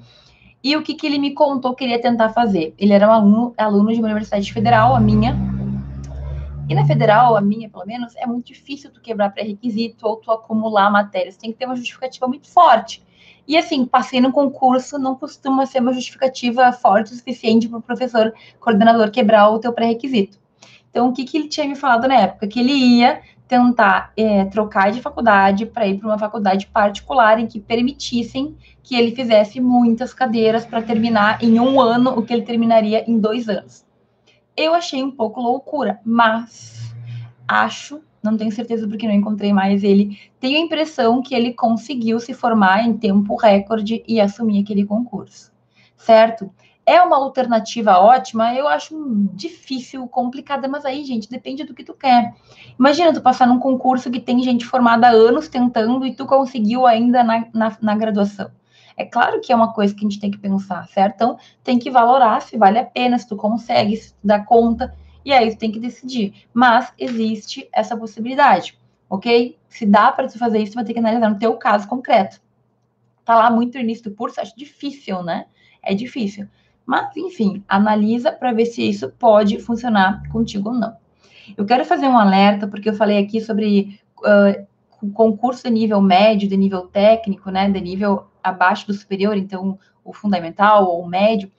[0.62, 2.74] E o que, que ele me contou que ele ia tentar fazer?
[2.78, 5.34] Ele era um aluno, aluno de uma universidade federal, a minha,
[6.68, 10.30] e na federal, a minha pelo menos, é muito difícil tu quebrar pré-requisito ou tu
[10.30, 11.36] acumular matérias.
[11.36, 13.02] Tem que ter uma justificativa muito forte.
[13.46, 17.82] E assim, passei no concurso não costuma ser uma justificativa forte o suficiente para o
[17.82, 20.38] professor coordenador quebrar o teu pré-requisito.
[20.90, 22.46] Então, o que, que ele tinha me falado na época?
[22.46, 27.46] Que ele ia tentar é, trocar de faculdade para ir para uma faculdade particular em
[27.46, 32.42] que permitissem que ele fizesse muitas cadeiras para terminar em um ano o que ele
[32.42, 33.83] terminaria em dois anos.
[34.56, 36.94] Eu achei um pouco loucura, mas
[37.46, 42.20] acho, não tenho certeza porque não encontrei mais ele, tenho a impressão que ele conseguiu
[42.20, 45.52] se formar em tempo recorde e assumir aquele concurso,
[45.96, 46.50] certo?
[46.86, 48.94] É uma alternativa ótima, eu acho
[49.32, 52.34] difícil, complicada, mas aí, gente, depende do que tu quer.
[52.78, 56.86] Imagina tu passar num concurso que tem gente formada há anos tentando e tu conseguiu
[56.86, 58.50] ainda na, na, na graduação.
[58.96, 61.14] É claro que é uma coisa que a gente tem que pensar, certo?
[61.16, 64.94] Então, tem que valorar se vale a pena, se tu consegue, se tu dá conta,
[65.24, 66.46] e aí tu tem que decidir.
[66.52, 68.78] Mas existe essa possibilidade,
[69.08, 69.56] ok?
[69.68, 72.40] Se dá para tu fazer isso, tu vai ter que analisar no teu caso concreto.
[73.24, 75.46] Tá lá muito no início do curso, acho difícil, né?
[75.82, 76.46] É difícil.
[76.86, 80.94] Mas, enfim, analisa para ver se isso pode funcionar contigo ou não.
[81.56, 84.66] Eu quero fazer um alerta, porque eu falei aqui sobre uh,
[85.10, 87.70] concurso de nível médio, de nível técnico, né?
[87.70, 91.50] De nível abaixo do superior, então o fundamental ou o médio.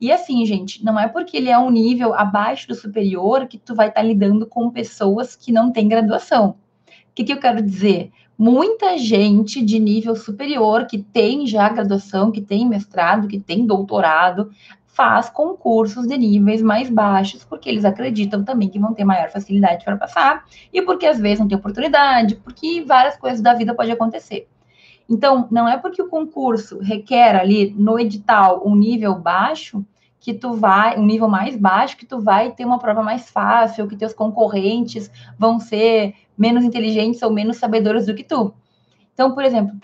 [0.00, 3.74] E assim, gente, não é porque ele é um nível abaixo do superior que tu
[3.74, 6.50] vai estar tá lidando com pessoas que não têm graduação.
[6.50, 6.54] O
[7.14, 8.10] que, que eu quero dizer?
[8.38, 14.50] Muita gente de nível superior que tem já graduação, que tem mestrado, que tem doutorado,
[14.96, 19.84] faz concursos de níveis mais baixos, porque eles acreditam também que vão ter maior facilidade
[19.84, 23.92] para passar, e porque às vezes não tem oportunidade, porque várias coisas da vida podem
[23.92, 24.48] acontecer.
[25.06, 29.84] Então, não é porque o concurso requer ali no edital um nível baixo
[30.18, 33.86] que tu vai, um nível mais baixo, que tu vai ter uma prova mais fácil,
[33.86, 38.52] que teus concorrentes vão ser menos inteligentes ou menos sabedores do que tu.
[39.16, 39.74] Então, por exemplo,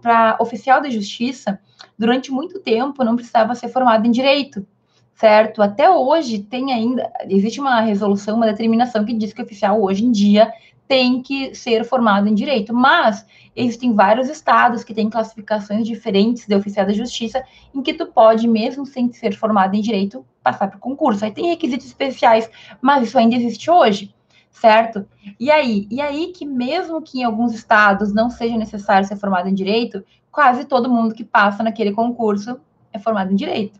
[0.00, 1.60] para oficial de justiça,
[1.98, 4.66] durante muito tempo não precisava ser formado em direito,
[5.14, 5.60] certo?
[5.60, 10.06] Até hoje tem ainda, existe uma resolução, uma determinação que diz que o oficial hoje
[10.06, 10.50] em dia
[10.88, 16.54] tem que ser formado em direito, mas existem vários estados que têm classificações diferentes de
[16.54, 20.78] oficial da justiça, em que tu pode, mesmo sem ser formado em direito, passar para
[20.78, 21.26] o concurso.
[21.26, 22.48] Aí tem requisitos especiais,
[22.80, 24.14] mas isso ainda existe hoje,
[24.60, 25.06] certo?
[25.38, 29.48] E aí, e aí que mesmo que em alguns estados não seja necessário ser formado
[29.48, 32.58] em direito, quase todo mundo que passa naquele concurso
[32.92, 33.78] é formado em direito,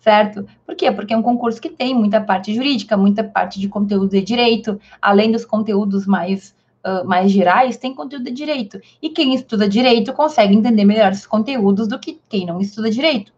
[0.00, 0.46] certo?
[0.64, 0.90] Por quê?
[0.90, 4.80] Porque é um concurso que tem muita parte jurídica, muita parte de conteúdo de direito,
[5.00, 8.80] além dos conteúdos mais Uh, mais gerais, tem conteúdo de direito.
[9.02, 13.32] E quem estuda direito consegue entender melhor esses conteúdos do que quem não estuda direito.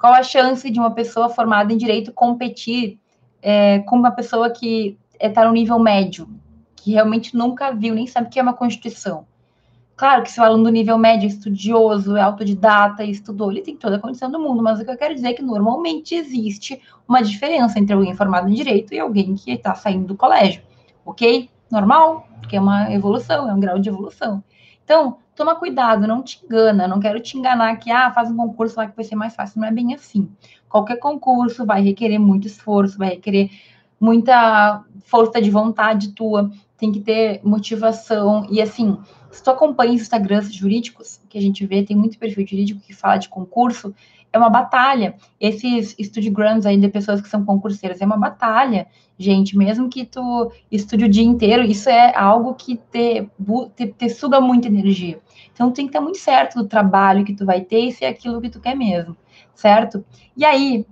[0.00, 2.98] Qual a chance de uma pessoa formada em direito competir
[3.42, 6.28] é, com uma pessoa que está é, no nível médio,
[6.74, 9.26] que realmente nunca viu, nem sabe o que é uma Constituição?
[9.96, 13.74] Claro que se o aluno do nível médio é estudioso, é autodidata, estudou, ele tem
[13.74, 16.80] toda a condição do mundo, mas o que eu quero dizer é que normalmente existe
[17.08, 20.62] uma diferença entre alguém formado em direito e alguém que está saindo do colégio,
[21.04, 21.48] ok?
[21.70, 24.44] Normal, porque é uma evolução, é um grau de evolução.
[24.84, 28.76] Então, toma cuidado, não te engana, não quero te enganar que, ah, faz um concurso
[28.76, 30.30] lá que vai ser mais fácil, não é bem assim.
[30.68, 33.50] Qualquer concurso vai requerer muito esforço, vai requerer
[34.00, 38.98] muita força de vontade tua, tem que ter motivação, e assim,
[39.30, 42.92] se tu acompanha os Instagrams jurídicos, que a gente vê, tem muito perfil jurídico que
[42.92, 43.94] fala de concurso,
[44.32, 45.14] é uma batalha.
[45.40, 48.86] Esses studiograms aí de pessoas que são concurseiras, é uma batalha,
[49.18, 49.56] gente.
[49.56, 53.28] Mesmo que tu estude o dia inteiro, isso é algo que te,
[53.74, 55.18] te, te suga muita energia.
[55.52, 58.08] Então, tem que estar muito certo do trabalho que tu vai ter e se é
[58.08, 59.16] aquilo que tu quer mesmo,
[59.54, 60.04] certo?
[60.36, 60.86] E aí,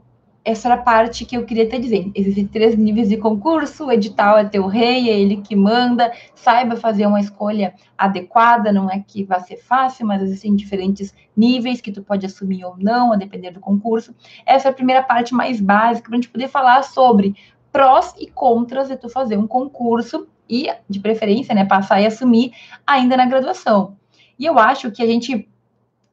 [0.45, 2.11] essa era a parte que eu queria te dizer.
[2.15, 6.77] Existem três níveis de concurso, o edital é teu rei, é ele que manda, saiba
[6.77, 11.91] fazer uma escolha adequada, não é que vai ser fácil, mas existem diferentes níveis que
[11.91, 14.15] tu pode assumir ou não, a depender do concurso.
[14.45, 17.35] Essa é a primeira parte mais básica, para a gente poder falar sobre
[17.73, 22.53] prós e contras de tu fazer um concurso e, de preferência, né, passar e assumir
[22.87, 23.97] ainda na graduação.
[24.39, 25.49] E eu acho que a gente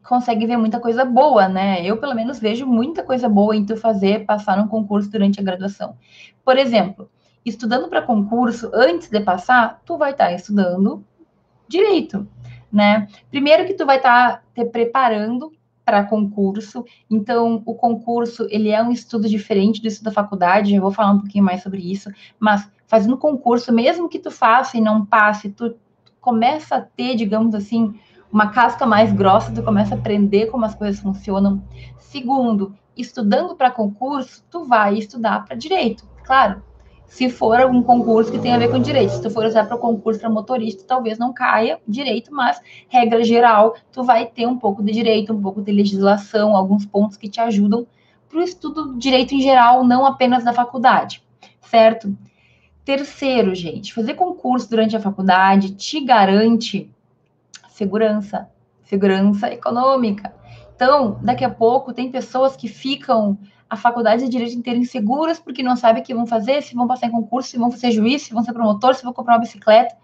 [0.07, 1.85] consegue ver muita coisa boa, né?
[1.85, 5.43] Eu, pelo menos, vejo muita coisa boa em tu fazer, passar num concurso durante a
[5.43, 5.95] graduação.
[6.43, 7.09] Por exemplo,
[7.45, 11.03] estudando para concurso, antes de passar, tu vai estar tá estudando
[11.67, 12.27] direito,
[12.71, 13.07] né?
[13.29, 15.51] Primeiro que tu vai estar tá te preparando
[15.83, 20.81] para concurso, então o concurso, ele é um estudo diferente do estudo da faculdade, eu
[20.81, 22.09] vou falar um pouquinho mais sobre isso,
[22.39, 25.75] mas fazendo concurso, mesmo que tu faça e não passe, tu
[26.19, 27.99] começa a ter, digamos assim,
[28.31, 31.61] uma casca mais grossa, tu começa a aprender como as coisas funcionam.
[31.97, 36.05] Segundo, estudando para concurso, tu vai estudar para direito.
[36.23, 36.61] Claro,
[37.11, 39.11] se for algum concurso que tenha a ver com direito.
[39.11, 43.75] Se tu for usar para concurso para motorista, talvez não caia direito, mas regra geral,
[43.91, 47.41] tu vai ter um pouco de direito, um pouco de legislação, alguns pontos que te
[47.41, 47.85] ajudam
[48.29, 51.21] para o estudo do direito em geral, não apenas da faculdade,
[51.59, 52.17] certo?
[52.85, 56.89] Terceiro, gente, fazer concurso durante a faculdade te garante
[57.81, 58.47] segurança,
[58.83, 60.31] segurança econômica.
[60.75, 65.63] Então, daqui a pouco, tem pessoas que ficam a faculdade de direito inteira inseguras porque
[65.63, 68.21] não sabem o que vão fazer, se vão passar em concurso, se vão ser juiz,
[68.21, 69.95] se vão ser promotor, se vão comprar uma bicicleta.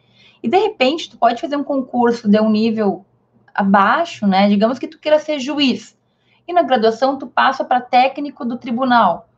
[0.41, 3.05] E de repente, tu pode fazer um concurso de um nível
[3.53, 4.49] abaixo, né?
[4.49, 5.95] Digamos que tu queira ser juiz.
[6.47, 9.29] E na graduação tu passa para técnico do tribunal.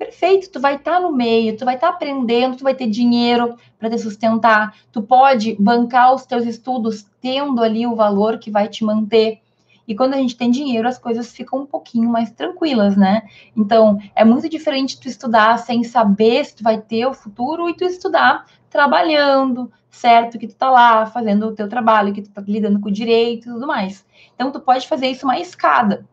[0.00, 2.88] Perfeito, tu vai estar tá no meio, tu vai estar tá aprendendo, tu vai ter
[2.88, 8.50] dinheiro para te sustentar, tu pode bancar os teus estudos tendo ali o valor que
[8.50, 9.42] vai te manter.
[9.86, 13.28] E quando a gente tem dinheiro, as coisas ficam um pouquinho mais tranquilas, né?
[13.54, 17.74] Então, é muito diferente tu estudar sem saber se tu vai ter o futuro e
[17.74, 20.38] tu estudar trabalhando, certo?
[20.38, 23.50] Que tu tá lá fazendo o teu trabalho, que tu tá lidando com o direito
[23.50, 24.02] e tudo mais.
[24.34, 26.06] Então, tu pode fazer isso uma escada.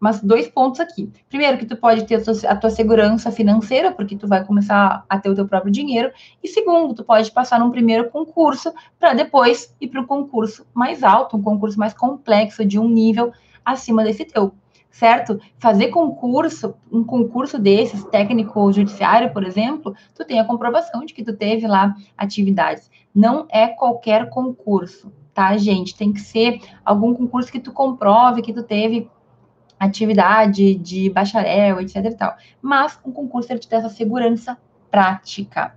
[0.00, 1.10] Mas dois pontos aqui.
[1.28, 5.04] Primeiro, que tu pode ter a tua, a tua, segurança financeira, porque tu vai começar
[5.08, 6.12] a ter o teu próprio dinheiro.
[6.42, 11.02] E segundo, tu pode passar num primeiro concurso para depois ir para um concurso mais
[11.02, 13.32] alto, um concurso mais complexo, de um nível
[13.64, 14.52] acima desse teu,
[14.90, 15.40] certo?
[15.58, 21.24] Fazer concurso, um concurso desses, técnico judiciário, por exemplo, tu tem a comprovação de que
[21.24, 22.90] tu teve lá atividades.
[23.14, 25.96] Não é qualquer concurso, tá, gente?
[25.96, 29.10] Tem que ser algum concurso que tu comprove que tu teve
[29.78, 32.36] atividade de bacharel, etc e tal.
[32.60, 34.58] Mas um concurso ele te dá essa segurança
[34.90, 35.74] prática.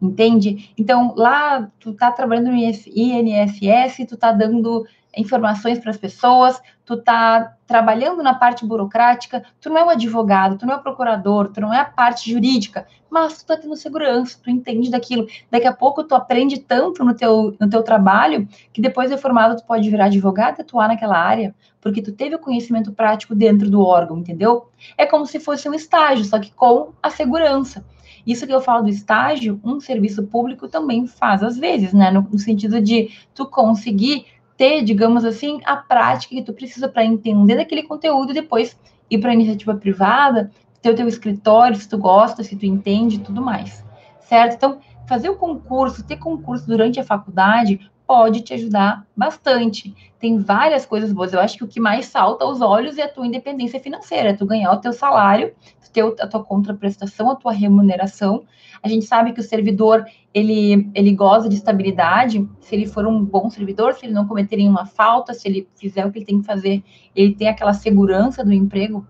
[0.00, 0.72] Entende?
[0.78, 6.96] Então, lá tu tá trabalhando no INSS, tu tá dando informações para as pessoas, tu
[6.96, 11.48] tá trabalhando na parte burocrática, tu não é um advogado, tu não é um procurador,
[11.48, 15.26] tu não é a parte jurídica, mas tu tá tendo segurança, tu entende daquilo.
[15.50, 19.56] Daqui a pouco tu aprende tanto no teu, no teu trabalho que depois de formado
[19.56, 23.70] tu pode virar advogado e atuar naquela área, porque tu teve o conhecimento prático dentro
[23.70, 24.68] do órgão, entendeu?
[24.96, 27.84] É como se fosse um estágio, só que com a segurança.
[28.26, 32.10] Isso que eu falo do estágio, um serviço público também faz às vezes, né?
[32.10, 34.26] No, no sentido de tu conseguir
[34.60, 39.16] ter, digamos assim, a prática que tu precisa para entender daquele conteúdo e depois ir
[39.16, 40.50] para a iniciativa privada,
[40.82, 43.82] ter o teu escritório, se tu gosta, se tu entende, tudo mais,
[44.20, 44.56] certo?
[44.56, 49.94] Então, fazer o concurso, ter concurso durante a faculdade pode te ajudar bastante.
[50.18, 51.32] Tem várias coisas boas.
[51.32, 54.34] Eu acho que o que mais salta aos olhos é a tua independência financeira, é
[54.34, 55.54] tu ganhar o teu salário,
[55.90, 58.44] ter a tua contraprestação, a tua remuneração.
[58.82, 63.24] A gente sabe que o servidor, ele, ele goza de estabilidade, se ele for um
[63.24, 66.40] bom servidor, se ele não cometer nenhuma falta, se ele fizer o que ele tem
[66.40, 66.82] que fazer,
[67.14, 69.06] ele tem aquela segurança do emprego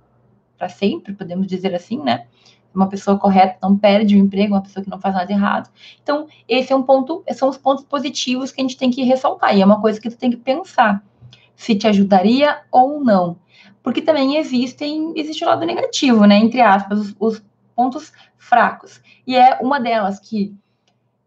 [0.57, 2.27] para sempre, podemos dizer assim, né?
[2.75, 5.71] uma pessoa correta não perde o emprego, uma pessoa que não faz nada errado.
[6.03, 9.57] Então, esse é um ponto, são os pontos positivos que a gente tem que ressaltar,
[9.57, 11.03] e é uma coisa que tu tem que pensar
[11.55, 13.37] se te ajudaria ou não.
[13.83, 16.37] Porque também existem, existe o lado negativo, né?
[16.37, 17.45] Entre aspas, os, os
[17.75, 19.01] pontos fracos.
[19.27, 20.55] E é uma delas que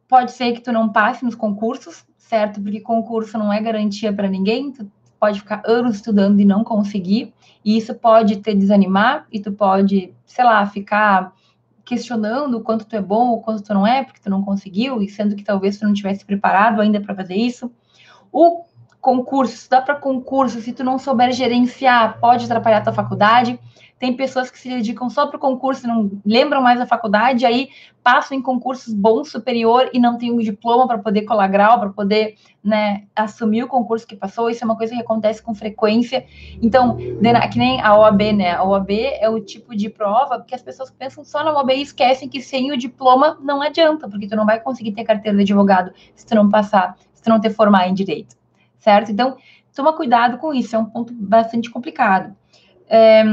[0.07, 2.61] pode ser que tu não passe nos concursos, certo?
[2.61, 4.89] Porque concurso não é garantia para ninguém, tu
[5.19, 7.33] pode ficar anos estudando e não conseguir,
[7.63, 11.33] e isso pode te desanimar, e tu pode, sei lá, ficar
[11.85, 15.01] questionando o quanto tu é bom ou quanto tu não é, porque tu não conseguiu,
[15.01, 17.71] e sendo que talvez tu não tivesse preparado ainda para fazer isso.
[18.31, 18.65] O
[19.03, 23.59] concurso, estudar para concurso, se tu não souber gerenciar, pode atrapalhar a tua faculdade.
[23.99, 27.69] Tem pessoas que se dedicam só para o concurso, não lembram mais da faculdade, aí
[28.01, 31.89] passam em concursos bons, superior, e não tem um diploma para poder colar grau, para
[31.89, 34.49] poder né, assumir o concurso que passou.
[34.49, 36.25] Isso é uma coisa que acontece com frequência.
[36.61, 38.51] Então, que nem a OAB, né?
[38.51, 41.81] A OAB é o tipo de prova que as pessoas pensam só na OAB e
[41.81, 45.43] esquecem que sem o diploma não adianta, porque tu não vai conseguir ter carteira de
[45.43, 48.35] advogado se tu não passar, se tu não te formar em direito,
[48.83, 49.11] certo?
[49.11, 49.37] Então,
[49.73, 52.35] toma cuidado com isso, é um ponto bastante complicado.
[52.87, 53.23] É,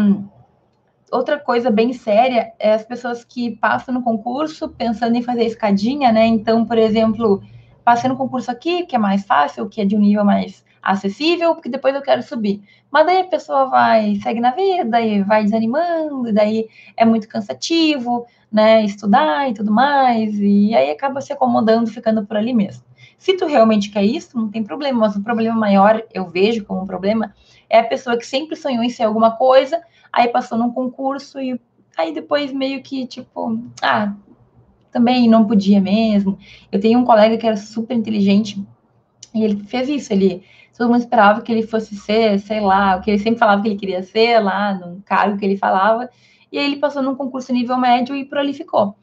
[1.10, 6.12] outra coisa bem séria é as pessoas que passam no concurso pensando em fazer escadinha,
[6.12, 6.24] né?
[6.24, 7.42] Então, por exemplo,
[7.84, 11.54] passei no concurso aqui, que é mais fácil, que é de um nível mais acessível,
[11.54, 12.62] porque depois eu quero subir.
[12.90, 17.28] Mas daí a pessoa vai, segue na vida e vai desanimando, e daí é muito
[17.28, 18.84] cansativo, né?
[18.84, 22.84] Estudar e tudo mais, e aí acaba se acomodando, ficando por ali mesmo.
[23.20, 26.80] Se tu realmente quer isso, não tem problema, mas o problema maior, eu vejo como
[26.80, 27.34] um problema,
[27.68, 29.78] é a pessoa que sempre sonhou em ser alguma coisa,
[30.10, 31.60] aí passou num concurso e
[31.98, 34.14] aí depois meio que, tipo, ah,
[34.90, 36.38] também não podia mesmo.
[36.72, 38.66] Eu tenho um colega que era super inteligente
[39.34, 40.42] e ele fez isso, ele
[40.78, 43.68] todo mundo esperava que ele fosse ser, sei lá, o que ele sempre falava que
[43.68, 46.08] ele queria ser lá, no cargo que ele falava,
[46.50, 48.96] e aí ele passou num concurso nível médio e por ali ficou.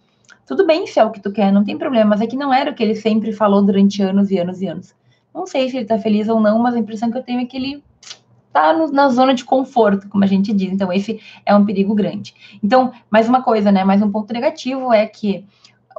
[0.48, 2.54] Tudo bem se é o que tu quer, não tem problema, mas é que não
[2.54, 4.96] era o que ele sempre falou durante anos e anos e anos.
[5.36, 7.46] Não sei se ele tá feliz ou não, mas a impressão que eu tenho é
[7.46, 7.84] que ele
[8.48, 10.72] está na zona de conforto, como a gente diz.
[10.72, 12.34] Então, esse é um perigo grande.
[12.64, 13.84] Então, mais uma coisa, né?
[13.84, 15.46] Mais um ponto negativo é que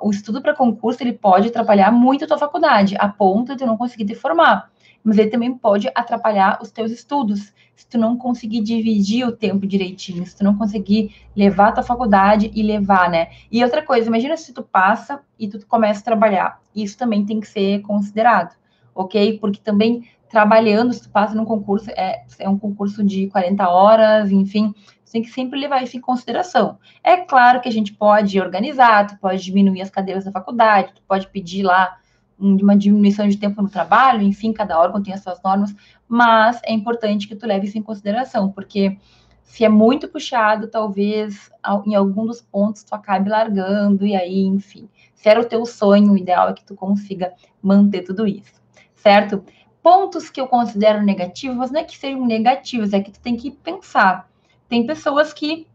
[0.01, 3.67] o estudo para concurso ele pode atrapalhar muito a tua faculdade, a ponto de tu
[3.67, 4.71] não conseguir te formar.
[5.03, 9.67] Mas ele também pode atrapalhar os teus estudos, se tu não conseguir dividir o tempo
[9.67, 13.29] direitinho, se tu não conseguir levar a tua faculdade e levar, né?
[13.51, 16.61] E outra coisa, imagina se tu passa e tu começa a trabalhar.
[16.75, 18.57] Isso também tem que ser considerado,
[18.95, 19.39] ok?
[19.39, 24.31] Porque também trabalhando, se tu passa num concurso, é, é um concurso de 40 horas,
[24.31, 24.75] enfim,
[25.05, 26.79] você tem que sempre levar isso em consideração.
[27.03, 31.03] É claro que a gente pode organizar, tu pode diminuir as cadeiras da faculdade, tu
[31.09, 31.97] pode pedir lá
[32.39, 35.75] uma diminuição de tempo no trabalho, enfim, cada órgão tem as suas normas,
[36.07, 38.97] mas é importante que tu leve isso em consideração, porque
[39.43, 41.51] se é muito puxado, talvez
[41.87, 46.13] em algum dos pontos tu acabe largando, e aí, enfim, se era o teu sonho,
[46.13, 47.33] o ideal é que tu consiga
[47.63, 48.63] manter tudo isso,
[48.95, 49.43] certo?
[49.83, 53.51] pontos que eu considero negativos, não é que sejam negativos, é que tu tem que
[53.51, 54.29] pensar.
[54.69, 55.67] Tem pessoas que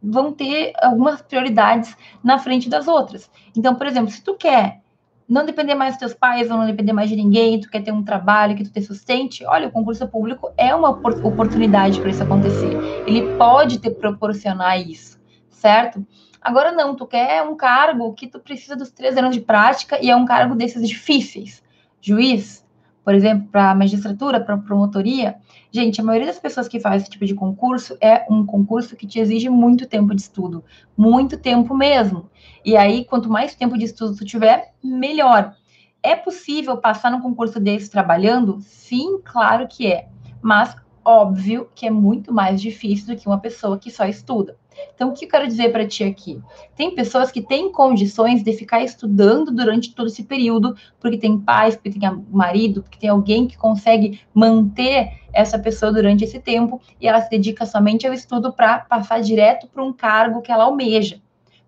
[0.00, 3.28] vão ter algumas prioridades na frente das outras.
[3.56, 4.80] Então, por exemplo, se tu quer
[5.28, 7.92] não depender mais dos teus pais, ou não depender mais de ninguém, tu quer ter
[7.92, 12.22] um trabalho que tu te sustente, olha, o concurso público é uma oportunidade para isso
[12.22, 12.76] acontecer.
[13.06, 15.18] Ele pode te proporcionar isso,
[15.48, 16.06] certo?
[16.40, 20.10] Agora não, tu quer um cargo que tu precisa dos três anos de prática e
[20.10, 21.60] é um cargo desses difíceis.
[22.00, 22.64] Juiz,
[23.04, 25.36] por exemplo, para magistratura, para promotoria,
[25.76, 29.06] gente, a maioria das pessoas que faz esse tipo de concurso é um concurso que
[29.06, 30.64] te exige muito tempo de estudo,
[30.96, 32.30] muito tempo mesmo.
[32.64, 35.54] E aí, quanto mais tempo de estudo tu tiver, melhor.
[36.02, 38.58] É possível passar num concurso desse trabalhando?
[38.60, 40.08] Sim, claro que é.
[40.40, 40.74] Mas
[41.04, 44.56] óbvio que é muito mais difícil do que uma pessoa que só estuda.
[44.94, 46.40] Então, o que eu quero dizer para ti aqui?
[46.74, 51.76] Tem pessoas que têm condições de ficar estudando durante todo esse período, porque tem pais,
[51.76, 57.06] porque tem marido, porque tem alguém que consegue manter essa pessoa durante esse tempo e
[57.06, 61.20] ela se dedica somente ao estudo para passar direto para um cargo que ela almeja.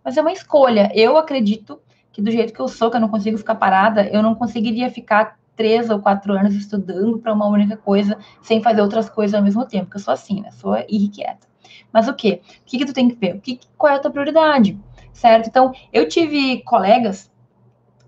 [0.03, 0.91] Mas é uma escolha.
[0.95, 1.79] Eu acredito
[2.13, 4.91] que do jeito que eu sou, que eu não consigo ficar parada, eu não conseguiria
[4.91, 9.43] ficar três ou quatro anos estudando para uma única coisa, sem fazer outras coisas ao
[9.43, 10.53] mesmo tempo, porque eu sou assim, né?
[10.53, 11.48] Sou irrequieta.
[11.93, 12.41] Mas o quê?
[12.63, 13.37] O que, que tu tem que ver?
[13.37, 14.79] O que, qual é a tua prioridade?
[15.13, 15.49] Certo?
[15.49, 17.31] Então, eu tive colegas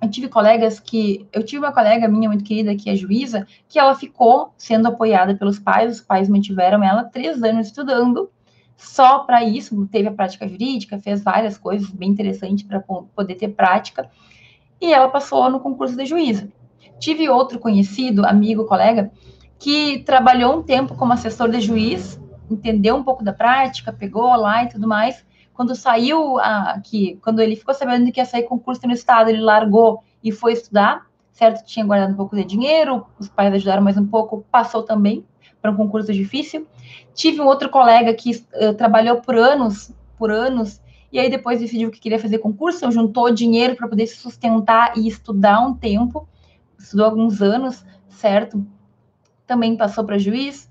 [0.02, 1.26] eu tive colegas que.
[1.30, 5.34] Eu tive uma colega minha muito querida, que é juíza, que ela ficou sendo apoiada
[5.34, 8.30] pelos pais, os pais mantiveram ela três anos estudando
[8.78, 13.48] só para isso, teve a prática jurídica, fez várias coisas bem interessantes para poder ter
[13.48, 14.10] prática,
[14.80, 16.48] e ela passou no concurso de juíza.
[16.98, 19.10] Tive outro conhecido, amigo, colega,
[19.58, 22.18] que trabalhou um tempo como assessor de juiz,
[22.50, 25.24] entendeu um pouco da prática, pegou lá e tudo mais,
[25.54, 30.02] quando saiu aqui, quando ele ficou sabendo que ia sair concurso no estado, ele largou
[30.24, 31.64] e foi estudar, certo?
[31.66, 35.24] Tinha guardado um pouco de dinheiro, os pais ajudaram mais um pouco, passou também
[35.60, 36.66] para um concurso difícil.
[37.14, 40.80] Tive um outro colega que uh, trabalhou por anos, por anos,
[41.12, 45.08] e aí depois decidiu que queria fazer concurso, juntou dinheiro para poder se sustentar e
[45.08, 46.26] estudar um tempo,
[46.78, 48.64] estudou alguns anos, certo?
[49.46, 50.69] Também passou para juiz.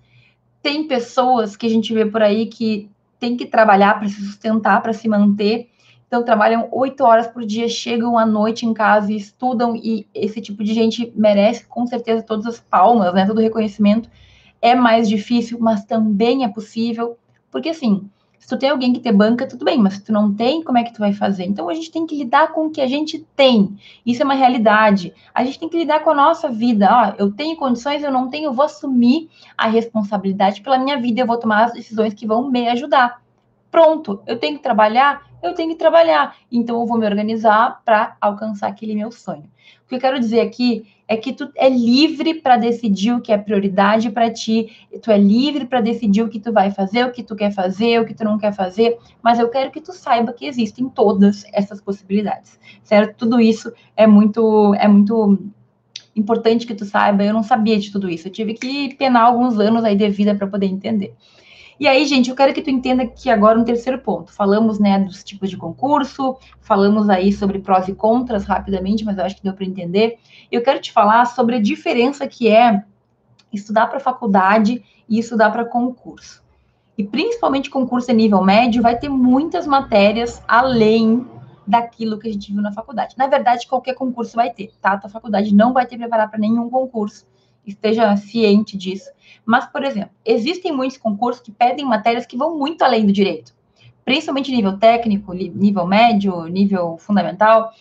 [0.61, 2.89] Tem pessoas que a gente vê por aí que
[3.19, 5.69] tem que trabalhar para se sustentar, para se manter.
[6.07, 10.41] Então, trabalham oito horas por dia, chegam à noite em casa e estudam, e esse
[10.41, 13.25] tipo de gente merece, com certeza, todas as palmas, né?
[13.25, 14.09] Todo o reconhecimento.
[14.61, 17.17] É mais difícil, mas também é possível,
[17.51, 18.09] porque assim,
[18.39, 20.77] se tu tem alguém que te banca, tudo bem, mas se tu não tem, como
[20.77, 21.43] é que tu vai fazer?
[21.43, 23.77] Então a gente tem que lidar com o que a gente tem.
[24.05, 25.13] Isso é uma realidade.
[25.33, 26.87] A gente tem que lidar com a nossa vida.
[26.89, 31.21] Ó, eu tenho condições, eu não tenho, eu vou assumir a responsabilidade pela minha vida,
[31.21, 33.21] eu vou tomar as decisões que vão me ajudar.
[33.69, 36.35] Pronto, eu tenho que trabalhar, eu tenho que trabalhar.
[36.51, 39.49] Então eu vou me organizar para alcançar aquele meu sonho.
[39.85, 43.31] O que eu quero dizer aqui é que tu é livre para decidir o que
[43.31, 44.69] é prioridade para ti,
[45.01, 47.99] tu é livre para decidir o que tu vai fazer, o que tu quer fazer,
[47.99, 51.43] o que tu não quer fazer, mas eu quero que tu saiba que existem todas
[51.51, 53.17] essas possibilidades, certo?
[53.17, 55.39] Tudo isso é muito é muito
[56.15, 57.23] importante que tu saiba.
[57.23, 58.27] Eu não sabia de tudo isso.
[58.27, 61.15] Eu tive que penar alguns anos aí de vida para poder entender.
[61.79, 64.33] E aí, gente, eu quero que tu entenda que agora um terceiro ponto.
[64.33, 69.23] Falamos, né, dos tipos de concurso, falamos aí sobre prós e contras rapidamente, mas eu
[69.23, 70.19] acho que deu para entender.
[70.51, 72.83] Eu quero te falar sobre a diferença que é
[73.53, 76.43] estudar para faculdade e estudar para concurso.
[76.97, 81.25] E principalmente concurso a nível médio vai ter muitas matérias além
[81.65, 83.15] daquilo que a gente viu na faculdade.
[83.17, 84.93] Na verdade, qualquer concurso vai ter, tá?
[84.93, 87.25] A tua faculdade não vai te preparar para nenhum concurso
[87.69, 89.09] esteja ciente disso.
[89.49, 93.51] Mas, por exemplo, existem muitos concursos que pedem matérias que vão muito além do direito,
[94.05, 97.71] principalmente nível técnico, nível médio, nível fundamental.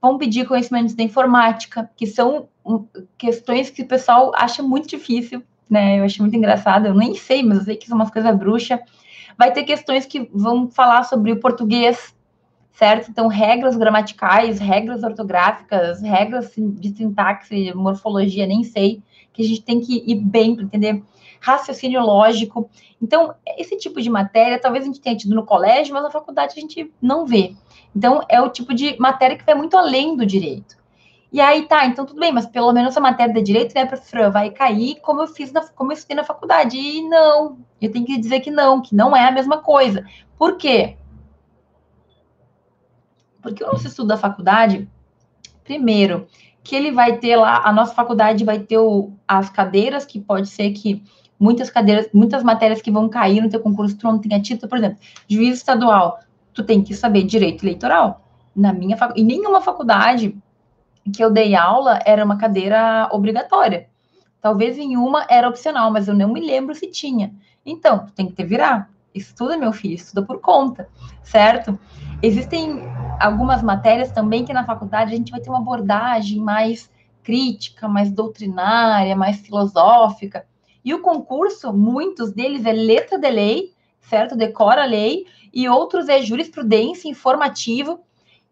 [0.00, 2.48] Vão pedir conhecimentos da informática, que são
[3.18, 6.00] questões que o pessoal acha muito difícil, né?
[6.00, 8.80] Eu acho muito engraçado, eu nem sei, mas eu sei que são umas coisas bruxas.
[9.36, 12.16] Vai ter questões que vão falar sobre o português,
[12.72, 13.10] certo?
[13.10, 19.02] Então, regras gramaticais, regras ortográficas, regras de sintaxe, morfologia, nem sei
[19.34, 21.02] que a gente tem que ir bem para entender
[21.40, 22.70] raciocínio lógico.
[23.02, 26.54] Então, esse tipo de matéria, talvez a gente tenha tido no colégio, mas na faculdade
[26.56, 27.54] a gente não vê.
[27.94, 30.82] Então, é o tipo de matéria que vai muito além do direito.
[31.30, 34.30] E aí, tá, então tudo bem, mas pelo menos a matéria de direito, né, professora,
[34.30, 36.78] vai cair como eu fiz, na, como eu estudei na faculdade.
[36.78, 40.06] E não, eu tenho que dizer que não, que não é a mesma coisa.
[40.38, 40.96] Por quê?
[43.42, 44.88] Porque o nosso estudo da faculdade,
[45.64, 46.28] primeiro,
[46.64, 50.48] que ele vai ter lá, a nossa faculdade vai ter o, as cadeiras, que pode
[50.48, 51.04] ser que
[51.38, 54.78] muitas cadeiras, muitas matérias que vão cair no teu concurso, tu não tenha título, por
[54.78, 54.98] exemplo,
[55.28, 56.18] juiz estadual,
[56.54, 58.24] tu tem que saber direito eleitoral.
[58.56, 60.34] Na minha faculdade, em nenhuma faculdade
[61.12, 63.88] que eu dei aula era uma cadeira obrigatória.
[64.40, 67.34] Talvez em uma era opcional, mas eu não me lembro se tinha.
[67.64, 68.88] Então, tu tem que te virar.
[69.14, 70.88] Estuda, meu filho, estuda por conta,
[71.22, 71.78] certo?
[72.22, 72.82] Existem
[73.20, 76.90] algumas matérias também que na faculdade a gente vai ter uma abordagem mais
[77.22, 80.46] crítica, mais doutrinária, mais filosófica.
[80.84, 84.36] E o concurso, muitos deles é letra de lei, certo?
[84.36, 88.00] Decora a lei, e outros é jurisprudência, informativo.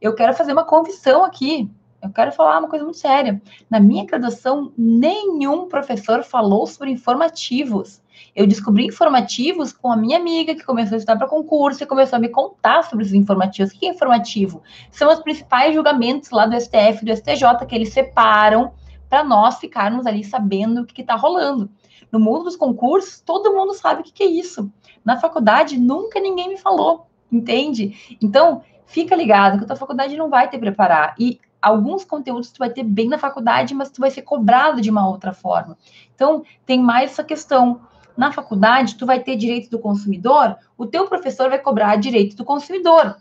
[0.00, 1.70] Eu quero fazer uma confissão aqui.
[2.02, 3.40] Eu quero falar uma coisa muito séria.
[3.70, 8.01] Na minha graduação, nenhum professor falou sobre informativos.
[8.34, 12.16] Eu descobri informativos com a minha amiga que começou a estudar para concurso e começou
[12.16, 13.72] a me contar sobre os informativos.
[13.72, 14.62] O que é informativo?
[14.90, 18.72] São os principais julgamentos lá do STF e do STJ que eles separam
[19.08, 21.70] para nós ficarmos ali sabendo o que está rolando.
[22.10, 24.72] No mundo dos concursos, todo mundo sabe o que, que é isso.
[25.04, 28.16] Na faculdade, nunca ninguém me falou, entende?
[28.22, 31.14] Então, fica ligado que a tua faculdade não vai te preparar.
[31.18, 34.90] E alguns conteúdos tu vai ter bem na faculdade, mas tu vai ser cobrado de
[34.90, 35.76] uma outra forma.
[36.14, 37.80] Então, tem mais essa questão
[38.16, 42.44] na faculdade, tu vai ter direito do consumidor, o teu professor vai cobrar direito do
[42.44, 43.16] consumidor.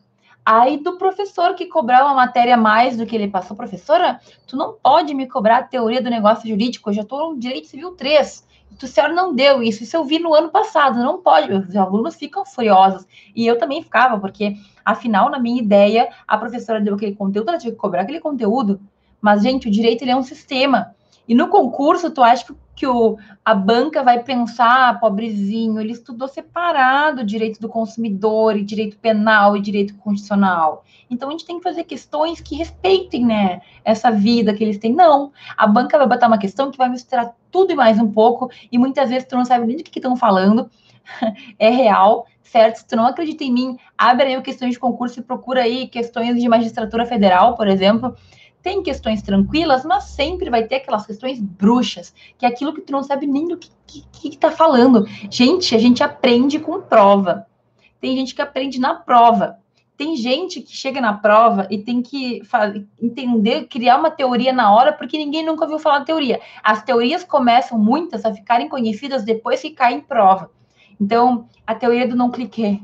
[0.45, 4.73] Aí do professor que cobrar uma matéria mais do que ele passou, professora, tu não
[4.73, 8.49] pode me cobrar a teoria do negócio jurídico, eu já estou no direito civil 3.
[8.79, 11.51] Tu, senhora não deu isso, isso eu vi no ano passado, não pode.
[11.53, 13.05] Os alunos ficam furiosos.
[13.35, 17.57] E eu também ficava, porque, afinal, na minha ideia, a professora deu aquele conteúdo, ela
[17.57, 18.79] tinha que cobrar aquele conteúdo.
[19.21, 20.95] Mas, gente, o direito ele é um sistema.
[21.27, 23.15] E no concurso, tu acha que, que o,
[23.45, 28.97] a banca vai pensar, ah, pobrezinho, ele estudou separado o direito do consumidor, e direito
[28.97, 30.83] penal e direito constitucional.
[31.07, 34.95] Então a gente tem que fazer questões que respeitem, né, essa vida que eles têm.
[34.95, 38.49] Não, a banca vai botar uma questão que vai misturar tudo e mais um pouco,
[38.71, 40.67] e muitas vezes tu não sabe nem do que estão falando.
[41.59, 42.77] é real, certo?
[42.77, 46.41] Se tu não acredita em mim, abre aí questões de concurso e procura aí questões
[46.41, 48.15] de magistratura federal, por exemplo.
[48.61, 52.91] Tem questões tranquilas, mas sempre vai ter aquelas questões bruxas, que é aquilo que tu
[52.91, 55.05] não sabe nem do que, que, que tá falando.
[55.29, 57.47] Gente, a gente aprende com prova.
[57.99, 59.57] Tem gente que aprende na prova.
[59.97, 62.41] Tem gente que chega na prova e tem que
[62.99, 66.39] entender, criar uma teoria na hora, porque ninguém nunca ouviu falar de teoria.
[66.63, 70.49] As teorias começam, muitas, a ficarem conhecidas depois que caem em prova.
[70.99, 72.81] Então, a teoria do não cliquei.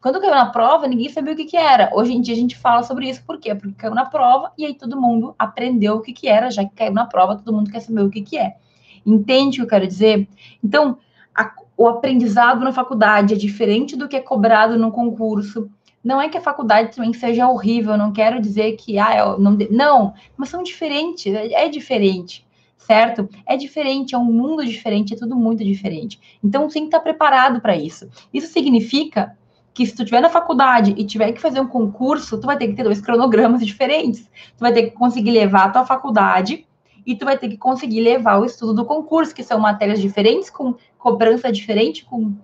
[0.00, 1.90] Quando caiu na prova, ninguém sabia o que, que era.
[1.92, 3.54] Hoje em dia a gente fala sobre isso, por quê?
[3.54, 6.74] Porque caiu na prova e aí todo mundo aprendeu o que, que era, já que
[6.74, 8.56] caiu na prova, todo mundo quer saber o que, que é.
[9.04, 10.28] Entende o que eu quero dizer?
[10.62, 10.98] Então,
[11.34, 15.68] a, o aprendizado na faculdade é diferente do que é cobrado no concurso.
[16.02, 19.58] Não é que a faculdade também seja horrível, não quero dizer que, ah, eu não,
[19.68, 22.46] não, mas são diferentes, é, é diferente
[22.78, 23.28] certo?
[23.44, 26.18] É diferente, é um mundo diferente, é tudo muito diferente.
[26.42, 28.08] Então, tem que estar preparado para isso.
[28.32, 29.36] Isso significa
[29.78, 32.66] que se tu estiver na faculdade e tiver que fazer um concurso, tu vai ter
[32.66, 34.28] que ter dois cronogramas diferentes.
[34.56, 36.66] Tu vai ter que conseguir levar a tua faculdade
[37.06, 40.50] e tu vai ter que conseguir levar o estudo do concurso, que são matérias diferentes,
[40.50, 42.34] com cobrança diferente, com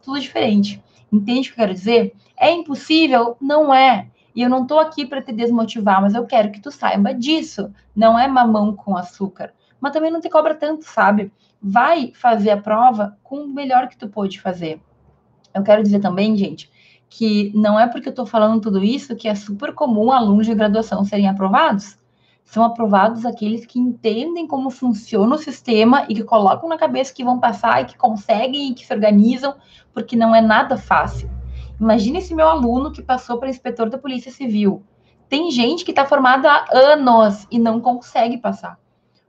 [0.00, 0.80] tudo diferente.
[1.12, 2.14] Entende o que eu quero dizer?
[2.38, 3.36] É impossível?
[3.40, 4.06] Não é.
[4.32, 7.72] E eu não estou aqui para te desmotivar, mas eu quero que tu saiba disso.
[7.96, 11.32] Não é mamão com açúcar mas também não te cobra tanto, sabe?
[11.60, 14.80] Vai fazer a prova com o melhor que tu pôde fazer.
[15.54, 16.70] Eu quero dizer também, gente,
[17.08, 20.54] que não é porque eu estou falando tudo isso que é super comum alunos de
[20.54, 21.98] graduação serem aprovados.
[22.44, 27.24] São aprovados aqueles que entendem como funciona o sistema e que colocam na cabeça que
[27.24, 29.54] vão passar e que conseguem e que se organizam,
[29.92, 31.30] porque não é nada fácil.
[31.80, 34.82] Imagine esse meu aluno que passou para inspetor da Polícia Civil.
[35.28, 38.78] Tem gente que está formada há anos e não consegue passar.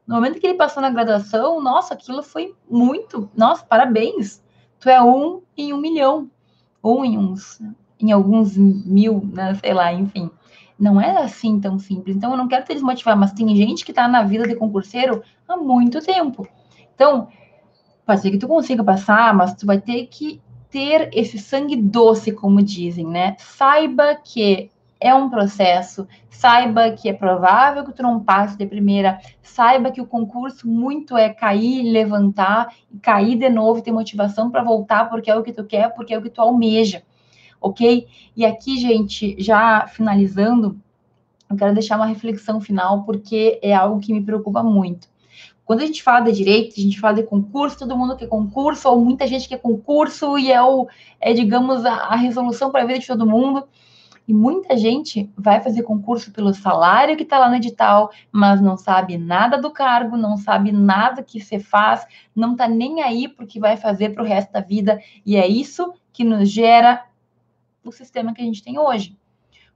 [0.07, 3.30] No momento que ele passou na graduação, nossa, aquilo foi muito.
[3.36, 4.41] Nossa, parabéns.
[4.80, 6.30] Tu é um em um milhão.
[6.82, 7.61] Ou em uns,
[7.99, 9.53] em alguns mil, né?
[9.55, 10.30] Sei lá, enfim.
[10.80, 12.15] Não é assim tão simples.
[12.15, 15.21] Então, eu não quero te desmotivar, mas tem gente que está na vida de concurseiro
[15.47, 16.47] há muito tempo.
[16.95, 17.27] Então,
[18.05, 22.32] pode ser que tu consiga passar, mas tu vai ter que ter esse sangue doce,
[22.32, 23.36] como dizem, né?
[23.39, 24.69] Saiba que
[25.00, 26.08] é um processo.
[26.30, 29.20] Saiba que é provável que tu não passe de primeira.
[29.41, 35.10] Saiba que o concurso muito é cair, levantar, cair de novo, ter motivação para voltar,
[35.10, 37.04] porque é o que tu quer, porque é o que tu almeja.
[37.62, 38.08] Ok?
[38.36, 40.80] E aqui, gente, já finalizando,
[41.50, 45.10] eu quero deixar uma reflexão final, porque é algo que me preocupa muito.
[45.66, 48.89] Quando a gente fala de direito, a gente fala de concurso, todo mundo quer concurso,
[48.89, 50.88] ou muita gente quer concurso, e é, o,
[51.20, 53.68] é digamos, a, a resolução para a vida de todo mundo.
[54.30, 58.77] E muita gente vai fazer concurso pelo salário que está lá no edital, mas não
[58.77, 62.05] sabe nada do cargo, não sabe nada que você faz,
[62.36, 65.01] não está nem aí para o que vai fazer para o resto da vida.
[65.25, 67.07] E é isso que nos gera
[67.84, 69.17] o sistema que a gente tem hoje.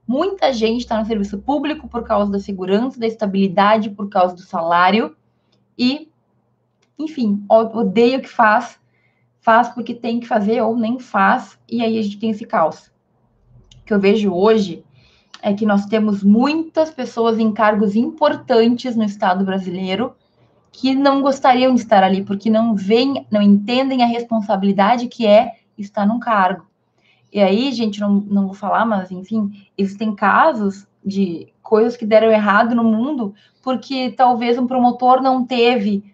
[0.06, 4.42] Muita gente está no serviço público por causa da segurança, da estabilidade, por causa do
[4.42, 5.16] salário
[5.76, 6.08] e,
[6.96, 8.78] enfim, odeia o que faz,
[9.40, 12.93] faz porque tem que fazer ou nem faz, e aí a gente tem esse caos
[13.84, 14.84] que eu vejo hoje
[15.42, 20.14] é que nós temos muitas pessoas em cargos importantes no Estado brasileiro
[20.72, 25.52] que não gostariam de estar ali, porque não veem, não entendem a responsabilidade que é
[25.78, 26.66] estar num cargo.
[27.32, 32.30] E aí, gente, não, não vou falar, mas enfim, existem casos de coisas que deram
[32.30, 36.04] errado no mundo porque talvez um promotor não teve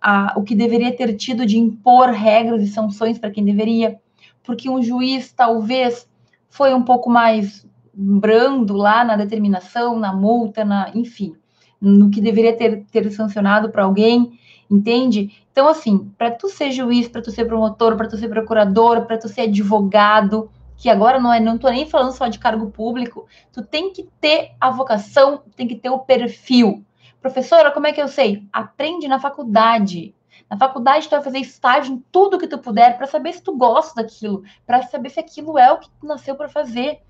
[0.00, 3.98] a, o que deveria ter tido de impor regras e sanções para quem deveria,
[4.42, 6.08] porque um juiz talvez
[6.48, 11.34] foi um pouco mais brando lá na determinação, na multa, na, enfim,
[11.80, 14.38] no que deveria ter, ter sancionado para alguém,
[14.70, 15.30] entende?
[15.50, 19.18] Então, assim, para tu ser juiz, para tu ser promotor, para tu ser procurador, para
[19.18, 23.26] tu ser advogado, que agora não é, não tô nem falando só de cargo público,
[23.52, 26.84] tu tem que ter a vocação, tem que ter o perfil.
[27.20, 28.44] Professora, como é que eu sei?
[28.52, 30.14] Aprende na faculdade.
[30.50, 33.56] Na faculdade, tu vai fazer estágio em tudo que tu puder para saber se tu
[33.56, 37.00] gosta daquilo, para saber se aquilo é o que tu nasceu para fazer,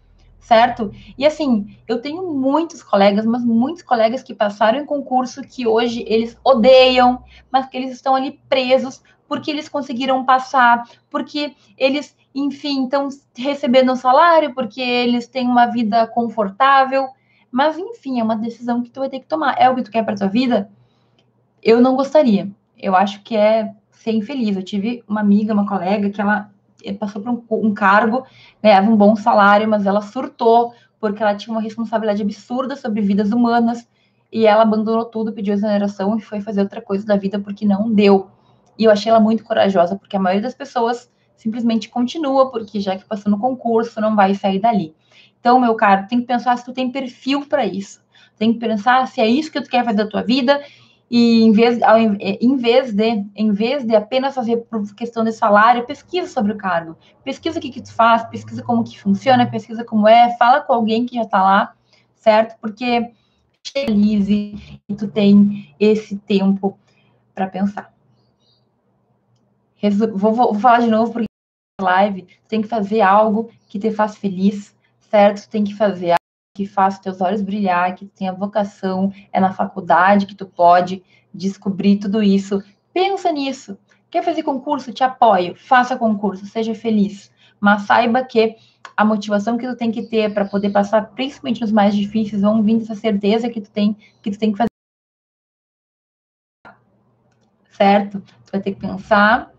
[0.40, 0.90] certo?
[1.16, 6.04] E assim, eu tenho muitos colegas, mas muitos colegas que passaram em concurso que hoje
[6.08, 12.84] eles odeiam, mas que eles estão ali presos porque eles conseguiram passar, porque eles, enfim,
[12.84, 17.08] estão recebendo um salário, porque eles têm uma vida confortável,
[17.50, 19.54] Mas, enfim, é uma decisão que tu vai ter que tomar.
[19.58, 20.70] É o que tu quer para tua vida?
[21.62, 22.50] Eu não gostaria.
[22.78, 24.56] Eu acho que é ser infeliz.
[24.56, 26.50] Eu tive uma amiga, uma colega, que ela
[26.98, 28.24] passou por um, um cargo,
[28.62, 33.32] ganhava um bom salário, mas ela surtou porque ela tinha uma responsabilidade absurda sobre vidas
[33.32, 33.88] humanas
[34.32, 37.92] e ela abandonou tudo, pediu exoneração e foi fazer outra coisa da vida porque não
[37.92, 38.30] deu.
[38.78, 42.96] E eu achei ela muito corajosa, porque a maioria das pessoas simplesmente continua, porque já
[42.96, 44.94] que passou no concurso, não vai sair dali.
[45.40, 48.00] Então, meu caro, tem que pensar se tu tem perfil para isso.
[48.36, 50.60] Tem que pensar se é isso que tu quer fazer da tua vida
[51.10, 55.32] e em vez, ao, em vez de em vez de apenas fazer por questão de
[55.32, 56.96] salário, pesquisa sobre o cargo.
[57.24, 60.72] Pesquisa o que, que tu faz, pesquisa como que funciona, pesquisa como é, fala com
[60.72, 61.74] alguém que já está lá,
[62.14, 62.58] certo?
[62.60, 63.10] Porque
[63.72, 66.78] feliz e tu tem esse tempo
[67.34, 67.92] para pensar.
[69.92, 71.26] Vou, vou, vou, falar de novo porque
[71.80, 75.48] live tem que fazer algo que te faz feliz, certo?
[75.48, 76.18] Tem que fazer
[76.58, 81.98] que faça teus olhos brilhar, que tenha vocação, é na faculdade que tu pode descobrir
[81.98, 82.60] tudo isso.
[82.92, 83.78] Pensa nisso.
[84.10, 84.92] Quer fazer concurso?
[84.92, 85.54] Te apoio.
[85.54, 87.30] Faça concurso, seja feliz.
[87.60, 88.56] Mas saiba que
[88.96, 92.60] a motivação que tu tem que ter para poder passar, principalmente nos mais difíceis, vão
[92.60, 94.68] vir dessa certeza que tu tem que tu tem que fazer.
[97.70, 98.20] Certo?
[98.20, 99.52] Tu vai ter que pensar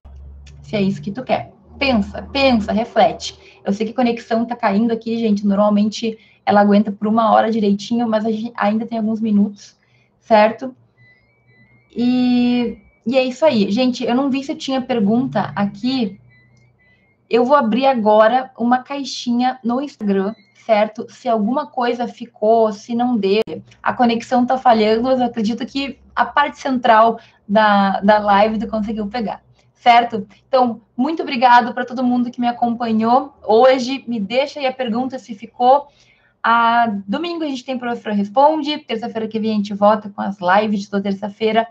[0.62, 1.54] se é isso que tu quer.
[1.78, 3.40] Pensa, pensa, reflete.
[3.64, 5.48] Eu sei que a conexão tá caindo aqui, gente.
[5.48, 9.78] Normalmente ela aguenta por uma hora direitinho, mas a gente ainda tem alguns minutos,
[10.20, 10.76] certo?
[11.96, 13.72] E, e é isso aí.
[13.72, 16.20] Gente, eu não vi se tinha pergunta aqui.
[17.30, 20.34] Eu vou abrir agora uma caixinha no Instagram,
[20.66, 21.06] certo?
[21.10, 23.42] Se alguma coisa ficou, se não deu,
[23.82, 28.68] a conexão tá falhando, mas eu acredito que a parte central da, da live tu
[28.68, 29.42] conseguiu pegar
[29.80, 30.28] certo?
[30.48, 34.04] Então, muito obrigado para todo mundo que me acompanhou hoje.
[34.08, 35.88] Me deixa aí a pergunta se ficou.
[36.42, 40.38] A, domingo a gente tem Professor Responde, terça-feira que vem a gente volta com as
[40.40, 41.68] lives de toda terça-feira.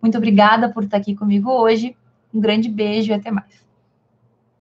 [0.00, 1.96] Muito obrigada por estar aqui comigo hoje.
[2.32, 3.61] Um grande beijo e até mais.